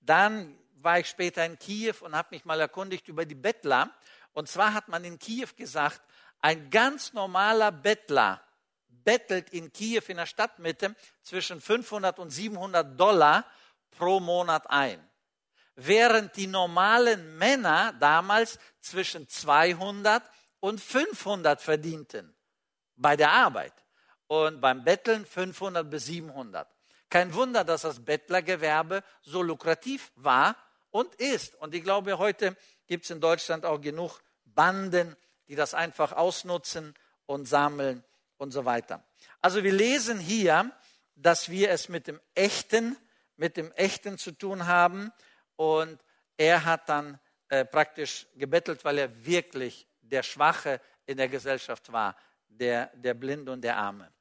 Dann 0.00 0.58
war 0.74 0.98
ich 0.98 1.08
später 1.08 1.44
in 1.46 1.58
Kiew 1.58 1.94
und 2.00 2.16
habe 2.16 2.28
mich 2.32 2.44
mal 2.44 2.58
erkundigt 2.58 3.06
über 3.06 3.24
die 3.24 3.36
Bettler. 3.36 3.90
Und 4.32 4.48
zwar 4.48 4.74
hat 4.74 4.88
man 4.88 5.04
in 5.04 5.18
Kiew 5.18 5.48
gesagt, 5.56 6.00
ein 6.40 6.70
ganz 6.70 7.12
normaler 7.12 7.70
Bettler 7.70 8.42
bettelt 8.88 9.50
in 9.50 9.72
Kiew 9.72 10.02
in 10.08 10.16
der 10.16 10.26
Stadtmitte 10.26 10.96
zwischen 11.22 11.60
500 11.60 12.18
und 12.18 12.30
700 12.30 12.98
Dollar 12.98 13.44
pro 13.92 14.20
Monat 14.20 14.68
ein. 14.68 15.02
Während 15.74 16.36
die 16.36 16.46
normalen 16.46 17.38
Männer 17.38 17.94
damals 17.98 18.58
zwischen 18.80 19.28
200 19.28 20.22
und 20.60 20.80
500 20.80 21.60
verdienten 21.60 22.34
bei 22.96 23.16
der 23.16 23.32
Arbeit 23.32 23.72
und 24.26 24.60
beim 24.60 24.84
Betteln 24.84 25.24
500 25.24 25.88
bis 25.88 26.06
700. 26.06 26.68
Kein 27.08 27.34
Wunder, 27.34 27.64
dass 27.64 27.82
das 27.82 28.04
Bettlergewerbe 28.04 29.02
so 29.22 29.42
lukrativ 29.42 30.12
war 30.16 30.56
und 30.90 31.14
ist. 31.16 31.54
Und 31.56 31.74
ich 31.74 31.82
glaube, 31.82 32.18
heute 32.18 32.56
gibt 32.86 33.04
es 33.04 33.10
in 33.10 33.20
Deutschland 33.20 33.64
auch 33.64 33.80
genug 33.80 34.20
Banden, 34.44 35.16
die 35.48 35.54
das 35.54 35.74
einfach 35.74 36.12
ausnutzen 36.12 36.94
und 37.26 37.46
sammeln 37.46 38.04
und 38.38 38.52
so 38.52 38.64
weiter. 38.64 39.04
Also 39.40 39.62
wir 39.64 39.72
lesen 39.72 40.18
hier, 40.18 40.70
dass 41.14 41.50
wir 41.50 41.70
es 41.70 41.88
mit 41.88 42.06
dem 42.06 42.20
Echten, 42.34 42.96
mit 43.36 43.56
dem 43.56 43.72
Echten 43.72 44.18
zu 44.18 44.32
tun 44.32 44.66
haben. 44.66 45.12
Und 45.56 46.02
er 46.36 46.64
hat 46.64 46.88
dann 46.88 47.18
äh, 47.48 47.64
praktisch 47.64 48.26
gebettelt, 48.34 48.84
weil 48.84 48.98
er 48.98 49.24
wirklich 49.24 49.86
der 50.00 50.22
Schwache 50.22 50.80
in 51.06 51.16
der 51.16 51.28
Gesellschaft 51.28 51.92
war, 51.92 52.16
der, 52.48 52.90
der 52.94 53.14
Blinde 53.14 53.52
und 53.52 53.62
der 53.62 53.76
Arme. 53.76 54.12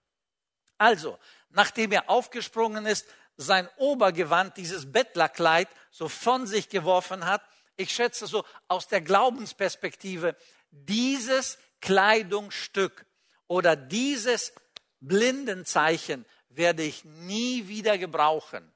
Also, 0.78 1.17
nachdem 1.50 1.91
er 1.91 2.10
aufgesprungen 2.10 2.86
ist, 2.86 3.08
sein 3.38 3.67
Obergewand, 3.78 4.58
dieses 4.58 4.91
Bettlerkleid, 4.91 5.67
so 5.89 6.10
von 6.10 6.47
sich 6.47 6.69
geworfen 6.69 7.26
hat, 7.26 7.41
ich 7.76 7.93
schätze 7.93 8.28
so 8.28 8.45
aus 8.67 8.88
der 8.88 9.02
Glaubensperspektive, 9.02 10.36
dieses 10.71 11.58
Kleidungsstück 11.82 13.06
oder 13.47 13.76
dieses 13.76 14.54
Blindenzeichen 15.00 16.26
werde 16.50 16.84
ich 16.84 17.04
nie 17.06 17.67
wieder 17.67 17.97
gebrauchen. 17.97 18.70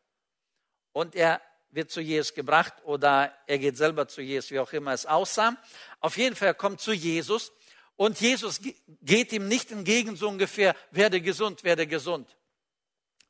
Und 0.95 1.13
er 1.13 1.41
wird 1.71 1.91
zu 1.91 1.99
Jesus 1.99 2.33
gebracht 2.33 2.73
oder 2.85 3.33
er 3.47 3.59
geht 3.59 3.75
selber 3.75 4.07
zu 4.07 4.21
Jesus, 4.21 4.49
wie 4.51 4.59
auch 4.59 4.71
immer 4.71 4.93
es 4.93 5.05
aussah. 5.05 5.57
Auf 5.99 6.15
jeden 6.15 6.37
Fall, 6.37 6.47
er 6.47 6.53
kommt 6.53 6.79
zu 6.79 6.93
Jesus 6.93 7.51
und 7.97 8.21
Jesus 8.21 8.61
geht 9.01 9.33
ihm 9.33 9.49
nicht 9.49 9.73
entgegen 9.73 10.15
so 10.15 10.29
ungefähr, 10.29 10.73
werde 10.91 11.19
gesund, 11.19 11.65
werde 11.65 11.85
gesund, 11.85 12.37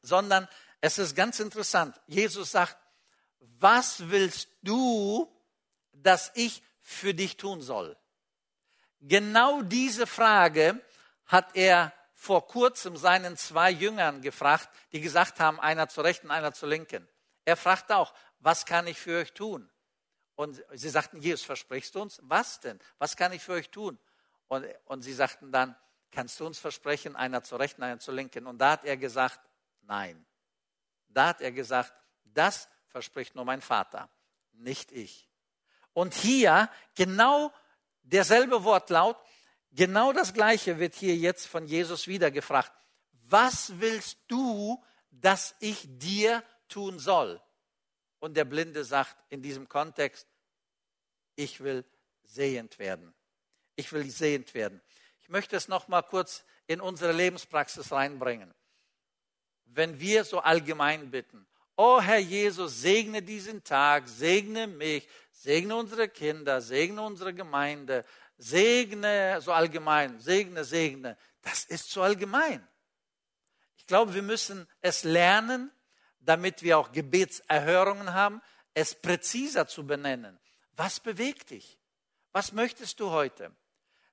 sondern 0.04 0.48
es 0.80 1.00
ist 1.00 1.16
ganz 1.16 1.40
interessant. 1.40 2.00
Jesus 2.06 2.52
sagt, 2.52 2.78
was 3.40 4.12
willst 4.12 4.48
du, 4.62 5.28
dass 5.92 6.32
ich 6.36 6.62
für 6.82 7.16
dich 7.16 7.36
tun 7.36 7.64
soll? 7.64 7.98
Genau 9.02 9.64
diese 9.64 10.06
Frage 10.06 10.80
hat 11.26 11.56
er 11.56 11.94
vor 12.14 12.46
kurzem 12.46 12.96
seinen 12.96 13.38
zwei 13.38 13.72
Jüngern 13.72 14.22
gefragt, 14.22 14.70
die 14.92 15.02
gesagt 15.02 15.40
haben, 15.40 15.60
einer 15.60 15.90
zur 15.90 16.04
rechten, 16.04 16.30
einer 16.30 16.54
zur 16.54 16.70
linken. 16.70 17.08
Er 17.46 17.56
fragte 17.56 17.96
auch, 17.96 18.14
was 18.40 18.66
kann 18.66 18.88
ich 18.88 19.00
für 19.00 19.20
euch 19.20 19.34
tun? 19.34 19.70
Und 20.36 20.62
sie 20.74 20.90
sagten, 20.90 21.22
Jesus, 21.22 21.46
versprichst 21.46 21.96
du 21.96 22.02
uns? 22.02 22.20
Was 22.24 22.60
denn? 22.60 22.80
Was 22.98 23.16
kann 23.16 23.32
ich 23.32 23.42
für 23.42 23.54
euch 23.54 23.70
tun? 23.70 23.98
Und, 24.48 24.66
und 24.86 25.02
sie 25.02 25.14
sagten 25.14 25.52
dann, 25.52 25.76
kannst 26.12 26.40
du 26.40 26.46
uns 26.46 26.60
versprechen, 26.60 27.16
einer 27.16 27.44
zur 27.44 27.60
rechten, 27.60 27.84
einer 27.84 28.00
zur 28.00 28.14
linken? 28.14 28.46
Und 28.46 28.58
da 28.58 28.72
hat 28.72 28.84
er 28.84 28.98
gesagt, 28.98 29.40
nein. 29.84 30.26
Da 31.08 31.28
hat 31.28 31.42
er 31.42 31.52
gesagt, 31.52 31.94
das 32.26 32.68
verspricht 32.88 33.36
nur 33.36 33.46
mein 33.46 33.62
Vater, 33.62 34.10
nicht 34.52 34.92
ich. 34.92 35.30
Und 35.94 36.14
hier 36.14 36.70
genau 36.96 37.54
derselbe 38.04 38.64
Wortlaut, 38.64 39.18
genau 39.72 40.12
das 40.12 40.34
gleiche 40.34 40.80
wird 40.80 40.96
hier 40.96 41.16
jetzt 41.16 41.48
von 41.48 41.66
Jesus 41.66 42.08
wieder 42.08 42.32
gefragt. 42.32 42.72
Was 43.30 43.80
willst 43.80 44.20
du, 44.28 44.84
dass 45.10 45.56
ich 45.60 45.86
dir 45.88 46.44
tun 46.76 47.00
soll? 47.00 47.42
Und 48.20 48.36
der 48.36 48.46
Blinde 48.46 48.84
sagt 48.84 49.16
in 49.30 49.42
diesem 49.42 49.70
Kontext, 49.70 50.28
ich 51.36 51.62
will 51.62 51.86
sehend 52.24 52.80
werden. 52.80 53.14
Ich 53.76 53.92
will 53.94 54.10
sehend 54.10 54.54
werden. 54.54 54.82
Ich 55.22 55.30
möchte 55.30 55.56
es 55.56 55.68
noch 55.68 55.88
mal 55.88 56.02
kurz 56.02 56.44
in 56.68 56.82
unsere 56.82 57.14
Lebenspraxis 57.14 57.92
reinbringen. 57.92 58.54
Wenn 59.66 60.00
wir 60.00 60.24
so 60.24 60.40
allgemein 60.40 61.12
bitten, 61.12 61.48
oh 61.78 62.02
Herr 62.02 62.20
Jesus, 62.20 62.82
segne 62.82 63.22
diesen 63.22 63.64
Tag, 63.64 64.08
segne 64.08 64.68
mich, 64.68 65.08
segne 65.32 65.76
unsere 65.76 66.10
Kinder, 66.10 66.62
segne 66.62 67.02
unsere 67.02 67.34
Gemeinde, 67.34 68.06
segne 68.38 69.40
so 69.42 69.52
allgemein, 69.54 70.20
segne, 70.20 70.64
segne, 70.66 71.18
das 71.42 71.66
ist 71.66 71.90
so 71.90 72.02
allgemein. 72.02 72.66
Ich 73.78 73.86
glaube, 73.86 74.14
wir 74.14 74.24
müssen 74.24 74.68
es 74.82 75.04
lernen, 75.04 75.72
damit 76.26 76.64
wir 76.64 76.78
auch 76.78 76.92
Gebetserhörungen 76.92 78.14
haben, 78.14 78.42
es 78.74 78.96
präziser 78.96 79.68
zu 79.68 79.86
benennen. 79.86 80.40
Was 80.76 81.00
bewegt 81.00 81.52
dich? 81.52 81.80
Was 82.32 82.52
möchtest 82.52 83.00
du 83.00 83.12
heute? 83.12 83.56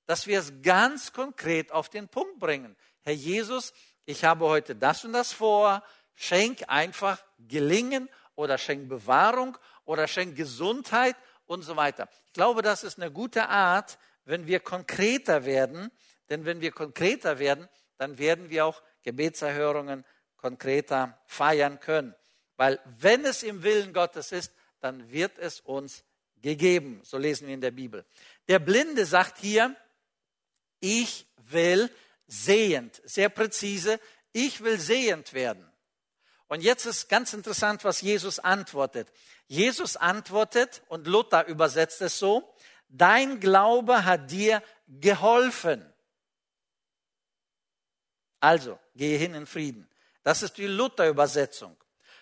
dass 0.07 0.27
wir 0.27 0.39
es 0.39 0.53
ganz 0.63 1.13
konkret 1.13 1.73
auf 1.73 1.89
den 1.89 2.09
Punkt 2.09 2.39
bringen. 2.39 2.77
Herr 3.03 3.15
Jesus, 3.15 3.73
ich 4.05 4.25
habe 4.25 4.47
heute 4.47 4.75
das 4.75 5.05
und 5.05 5.13
das 5.13 5.33
vor, 5.33 5.83
schenk 6.15 6.65
einfach 6.69 7.23
Gelingen 7.39 8.09
oder 8.35 8.59
schenk 8.59 8.89
Bewahrung 8.89 9.57
oder 9.85 10.07
schenk 10.09 10.37
Gesundheit 10.37 11.17
und 11.47 11.63
so 11.63 11.77
weiter. 11.77 12.09
Ich 12.27 12.33
glaube, 12.33 12.63
das 12.63 12.85
ist 12.85 13.01
eine 13.01 13.11
gute 13.11 13.49
Art, 13.49 13.99
wenn 14.25 14.47
wir 14.47 14.61
konkreter 14.61 15.45
werden, 15.45 15.91
denn 16.29 16.45
wenn 16.45 16.61
wir 16.61 16.73
konkreter 16.73 17.39
werden, 17.39 17.69
dann 17.99 18.19
werden 18.19 18.51
wir 18.51 18.67
auch 18.67 18.83
Gebetserhörungen 19.03 20.05
konkreter 20.43 21.19
feiern 21.27 21.81
können. 21.81 22.15
Weil 22.57 22.79
wenn 22.99 23.25
es 23.25 23.43
im 23.43 23.63
Willen 23.63 23.95
Gottes 23.95 24.33
ist, 24.33 24.53
dann 24.81 25.11
wird 25.11 25.39
es 25.39 25.61
uns 25.61 26.05
gegeben. 26.43 27.01
So 27.05 27.17
lesen 27.17 27.47
wir 27.47 27.55
in 27.55 27.61
der 27.61 27.71
Bibel. 27.71 28.05
Der 28.49 28.59
Blinde 28.59 29.07
sagt 29.07 29.39
hier, 29.39 29.75
ich 30.81 31.27
will 31.51 31.89
sehend, 32.27 33.01
sehr 33.05 33.29
präzise, 33.29 34.01
ich 34.33 34.63
will 34.63 34.79
sehend 34.79 35.33
werden. 35.33 35.67
Und 36.49 36.63
jetzt 36.63 36.85
ist 36.85 37.09
ganz 37.09 37.33
interessant, 37.33 37.85
was 37.85 38.01
Jesus 38.01 38.39
antwortet. 38.39 39.11
Jesus 39.47 39.97
antwortet, 39.97 40.83
und 40.89 41.07
Luther 41.07 41.47
übersetzt 41.47 42.03
es 42.03 42.19
so, 42.19 42.53
dein 42.89 43.41
Glaube 43.41 44.05
hat 44.05 44.31
dir 44.31 44.63
geholfen. 44.89 45.87
Also, 48.41 48.79
gehe 48.97 49.17
hin 49.19 49.35
in 49.35 49.47
Frieden. 49.47 49.89
Das 50.23 50.43
ist 50.43 50.59
die 50.59 50.67
Luther-Übersetzung. 50.67 51.77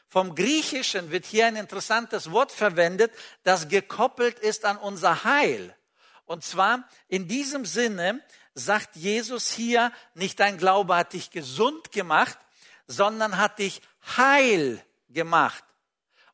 Vom 0.08 0.34
Griechischen 0.34 1.10
wird 1.10 1.24
hier 1.24 1.46
ein 1.46 1.56
interessantes 1.56 2.32
Wort 2.32 2.50
verwendet, 2.50 3.12
das 3.44 3.68
gekoppelt 3.68 4.38
ist 4.40 4.64
an 4.64 4.76
unser 4.76 5.24
Heil. 5.24 5.76
Und 6.24 6.44
zwar 6.44 6.88
in 7.08 7.28
diesem 7.28 7.64
Sinne 7.64 8.20
sagt 8.54 8.96
Jesus 8.96 9.50
hier, 9.50 9.92
nicht 10.14 10.40
dein 10.40 10.58
Glaube 10.58 10.96
hat 10.96 11.12
dich 11.12 11.30
gesund 11.30 11.92
gemacht, 11.92 12.38
sondern 12.86 13.36
hat 13.36 13.60
dich 13.60 13.82
heil 14.16 14.84
gemacht. 15.08 15.64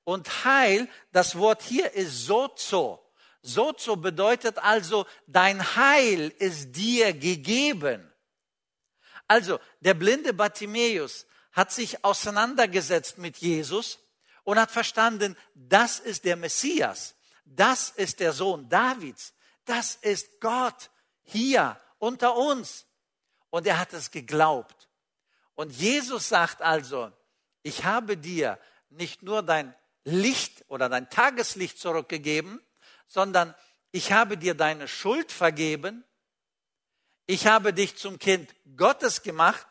Und 0.05 0.45
heil, 0.45 0.89
das 1.13 1.37
Wort 1.37 1.63
hier 1.63 1.93
ist 1.93 2.27
sozo. 2.27 3.03
Sozo 3.43 3.97
bedeutet 3.97 4.59
also, 4.59 5.07
dein 5.27 5.77
Heil 5.77 6.33
ist 6.39 6.73
dir 6.73 7.13
gegeben. 7.13 8.11
Also, 9.29 9.61
der 9.81 9.95
blinde 9.95 10.33
Bartimäus 10.33 11.27
hat 11.57 11.73
sich 11.73 12.05
auseinandergesetzt 12.05 13.17
mit 13.17 13.39
Jesus 13.39 13.99
und 14.45 14.61
hat 14.61 14.71
verstanden, 14.71 15.37
das 15.55 15.99
ist 15.99 16.27
der 16.27 16.37
Messias, 16.37 17.15
das 17.47 17.91
ist 17.91 18.21
der 18.21 18.35
Sohn 18.35 18.69
Davids, 18.69 19.33
das 19.65 19.97
ist 19.97 20.39
Gott 20.41 20.91
hier 21.23 21.81
unter 21.99 22.37
uns. 22.37 22.85
Und 23.49 23.67
er 23.67 23.81
hat 23.81 23.95
es 23.95 24.11
geglaubt. 24.11 24.89
Und 25.55 25.73
Jesus 25.73 26.29
sagt 26.29 26.61
also, 26.61 27.11
ich 27.63 27.85
habe 27.85 28.19
dir 28.19 28.59
nicht 28.91 29.23
nur 29.23 29.43
dein 29.43 29.75
Licht 30.05 30.63
oder 30.69 30.91
dein 30.91 31.09
Tageslicht 31.09 31.79
zurückgegeben, 31.79 32.61
sondern 33.07 33.55
ich 33.93 34.13
habe 34.13 34.37
dir 34.37 34.55
deine 34.55 34.89
Schuld 34.89 35.33
vergeben, 35.33 36.05
ich 37.27 37.47
habe 37.47 37.73
dich 37.73 37.97
zum 37.97 38.19
Kind 38.19 38.55
Gottes 38.77 39.23
gemacht 39.23 39.67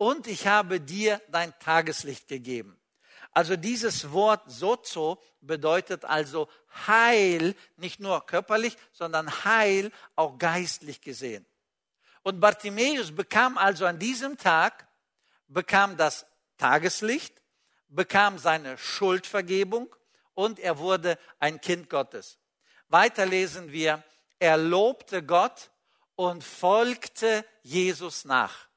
und 0.00 0.26
ich 0.28 0.46
habe 0.46 0.80
dir 0.80 1.20
dein 1.28 1.52
Tageslicht 1.58 2.26
gegeben. 2.26 2.80
Also 3.32 3.56
dieses 3.56 4.12
Wort 4.12 4.50
sozo 4.50 5.22
bedeutet 5.42 6.06
also 6.06 6.48
Heil, 6.86 7.54
nicht 7.76 8.00
nur 8.00 8.24
körperlich, 8.24 8.78
sondern 8.92 9.44
Heil 9.44 9.92
auch 10.16 10.38
geistlich 10.38 11.02
gesehen. 11.02 11.44
Und 12.22 12.40
Bartimäus 12.40 13.14
bekam 13.14 13.58
also 13.58 13.84
an 13.84 13.98
diesem 13.98 14.38
Tag, 14.38 14.88
bekam 15.48 15.98
das 15.98 16.24
Tageslicht, 16.56 17.34
bekam 17.88 18.38
seine 18.38 18.78
Schuldvergebung 18.78 19.94
und 20.32 20.58
er 20.58 20.78
wurde 20.78 21.18
ein 21.40 21.60
Kind 21.60 21.90
Gottes. 21.90 22.38
Weiter 22.88 23.26
lesen 23.26 23.70
wir, 23.70 24.02
er 24.38 24.56
lobte 24.56 25.22
Gott 25.22 25.70
und 26.16 26.42
folgte 26.42 27.44
Jesus 27.62 28.24
nach. 28.24 28.69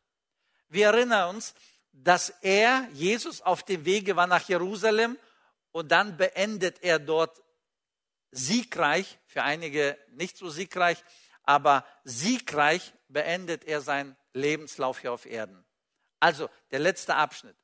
Wir 0.73 0.87
erinnern 0.87 1.35
uns, 1.35 1.53
dass 1.91 2.29
er, 2.41 2.87
Jesus, 2.93 3.41
auf 3.41 3.61
dem 3.61 3.85
Wege 3.85 4.15
war 4.15 4.25
nach 4.25 4.49
Jerusalem 4.49 5.19
und 5.71 5.91
dann 5.91 6.17
beendet 6.17 6.81
er 6.81 6.97
dort 6.97 7.43
siegreich, 8.31 9.19
für 9.27 9.43
einige 9.43 9.95
nicht 10.13 10.35
so 10.35 10.49
siegreich, 10.49 11.03
aber 11.43 11.85
siegreich 12.03 12.91
beendet 13.07 13.65
er 13.65 13.81
seinen 13.81 14.17
Lebenslauf 14.33 14.99
hier 14.99 15.13
auf 15.13 15.27
Erden. 15.27 15.63
Also 16.19 16.49
der 16.71 16.79
letzte 16.79 17.13
Abschnitt. 17.13 17.55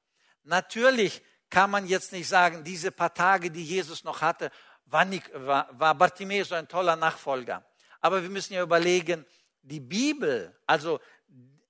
Natürlich 0.43 1.23
kann 1.49 1.71
man 1.71 1.87
jetzt 1.87 2.11
nicht 2.11 2.27
sagen, 2.27 2.63
diese 2.63 2.91
paar 2.91 3.15
Tage, 3.15 3.49
die 3.49 3.65
Jesus 3.65 4.03
noch 4.03 4.21
hatte, 4.21 4.51
war, 4.85 5.05
nicht, 5.05 5.31
war, 5.33 5.67
war 5.71 5.95
Bartimäus 5.95 6.51
ein 6.51 6.67
toller 6.67 6.95
Nachfolger. 6.95 7.65
Aber 8.01 8.21
wir 8.21 8.29
müssen 8.29 8.53
ja 8.53 8.61
überlegen, 8.61 9.25
die 9.63 9.79
Bibel, 9.79 10.55
also 10.67 10.99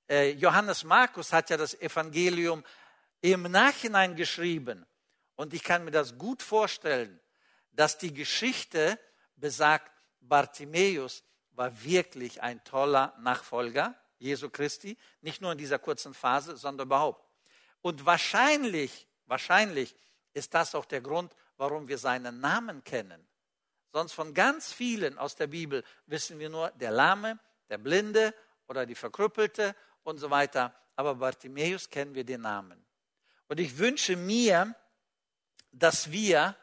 Johannes 0.09 0.83
Markus 0.83 1.31
hat 1.31 1.49
ja 1.49 1.57
das 1.57 1.79
Evangelium 1.79 2.63
im 3.21 3.43
Nachhinein 3.43 4.15
geschrieben. 4.15 4.85
Und 5.35 5.53
ich 5.53 5.63
kann 5.63 5.85
mir 5.85 5.91
das 5.91 6.17
gut 6.17 6.41
vorstellen, 6.41 7.19
dass 7.71 7.97
die 7.97 8.13
Geschichte 8.13 8.99
besagt, 9.35 9.91
Bartimäus 10.19 11.23
war 11.51 11.83
wirklich 11.83 12.41
ein 12.41 12.63
toller 12.63 13.15
Nachfolger 13.19 13.95
Jesu 14.17 14.49
Christi, 14.49 14.97
nicht 15.21 15.41
nur 15.41 15.53
in 15.53 15.57
dieser 15.57 15.79
kurzen 15.79 16.13
Phase, 16.13 16.57
sondern 16.57 16.87
überhaupt. 16.87 17.25
Und 17.81 18.05
wahrscheinlich, 18.05 19.07
wahrscheinlich 19.25 19.95
ist 20.33 20.53
das 20.53 20.75
auch 20.75 20.85
der 20.85 21.01
Grund, 21.01 21.33
warum 21.57 21.87
wir 21.87 21.97
seinen 21.97 22.39
Namen 22.39 22.83
kennen. 22.83 23.25
Sonst 23.91 24.13
von 24.13 24.33
ganz 24.33 24.71
vielen 24.71 25.17
aus 25.17 25.35
der 25.35 25.47
Bibel 25.47 25.83
wissen 26.05 26.37
wir 26.39 26.49
nur 26.49 26.71
der 26.71 26.91
Lahme, 26.91 27.39
der 27.69 27.77
Blinde 27.77 28.33
oder 28.67 28.85
die 28.85 28.95
Verkrüppelte 28.95 29.75
und 30.03 30.17
so 30.17 30.29
weiter. 30.29 30.73
Aber 30.95 31.15
Bartimäus 31.15 31.89
kennen 31.89 32.15
wir 32.15 32.23
den 32.23 32.41
Namen. 32.41 32.85
Und 33.47 33.59
ich 33.59 33.77
wünsche 33.77 34.15
mir, 34.15 34.75
dass 35.71 36.11
wir, 36.11 36.55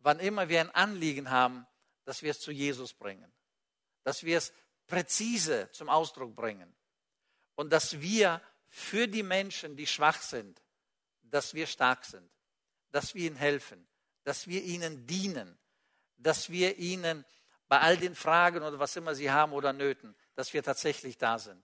wann 0.00 0.20
immer 0.20 0.48
wir 0.48 0.60
ein 0.60 0.70
Anliegen 0.70 1.30
haben, 1.30 1.66
dass 2.04 2.22
wir 2.22 2.30
es 2.30 2.40
zu 2.40 2.52
Jesus 2.52 2.94
bringen. 2.94 3.32
Dass 4.04 4.22
wir 4.24 4.38
es 4.38 4.52
präzise 4.86 5.70
zum 5.72 5.88
Ausdruck 5.88 6.34
bringen. 6.34 6.74
Und 7.54 7.72
dass 7.72 8.00
wir 8.00 8.40
für 8.68 9.08
die 9.08 9.22
Menschen, 9.22 9.76
die 9.76 9.86
schwach 9.86 10.20
sind, 10.20 10.62
dass 11.22 11.54
wir 11.54 11.66
stark 11.66 12.04
sind. 12.04 12.30
Dass 12.90 13.14
wir 13.14 13.26
ihnen 13.26 13.36
helfen. 13.36 13.86
Dass 14.24 14.46
wir 14.46 14.62
ihnen 14.62 15.06
dienen. 15.06 15.58
Dass 16.16 16.50
wir 16.50 16.78
ihnen 16.78 17.24
bei 17.68 17.80
all 17.80 17.96
den 17.96 18.14
Fragen 18.14 18.62
oder 18.62 18.78
was 18.78 18.96
immer 18.96 19.14
sie 19.14 19.30
haben 19.30 19.52
oder 19.52 19.72
Nöten, 19.72 20.16
dass 20.34 20.52
wir 20.54 20.62
tatsächlich 20.62 21.18
da 21.18 21.38
sind. 21.38 21.62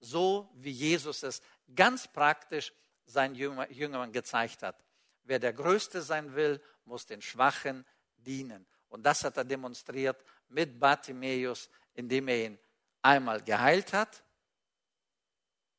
So 0.00 0.50
wie 0.54 0.70
Jesus 0.70 1.22
es 1.22 1.42
ganz 1.74 2.08
praktisch 2.08 2.72
seinen 3.06 3.34
Jüngern 3.34 4.12
gezeigt 4.12 4.62
hat. 4.62 4.84
Wer 5.24 5.38
der 5.38 5.52
Größte 5.52 6.02
sein 6.02 6.34
will, 6.34 6.60
muss 6.84 7.06
den 7.06 7.22
Schwachen 7.22 7.84
dienen. 8.16 8.66
Und 8.88 9.04
das 9.04 9.24
hat 9.24 9.36
er 9.36 9.44
demonstriert 9.44 10.22
mit 10.48 10.78
Bartimäus, 10.78 11.68
indem 11.94 12.28
er 12.28 12.46
ihn 12.46 12.58
einmal 13.02 13.42
geheilt 13.42 13.92
hat, 13.92 14.22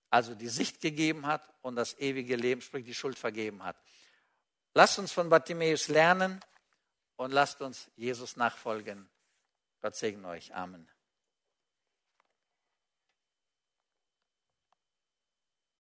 also 0.09 0.35
die 0.35 0.49
Sicht 0.49 0.81
gegeben 0.81 1.25
hat 1.25 1.53
und 1.61 1.75
das 1.75 1.97
ewige 1.99 2.35
Leben, 2.35 2.61
sprich 2.61 2.85
die 2.85 2.93
Schuld 2.93 3.17
vergeben 3.17 3.63
hat. 3.63 3.77
Lasst 4.73 4.99
uns 4.99 5.11
von 5.11 5.29
Bartimäus 5.29 5.87
lernen 5.87 6.39
und 7.15 7.31
lasst 7.31 7.61
uns 7.61 7.89
Jesus 7.95 8.35
nachfolgen. 8.35 9.09
Gott 9.81 9.95
segne 9.95 10.27
euch. 10.27 10.53
Amen. 10.53 10.87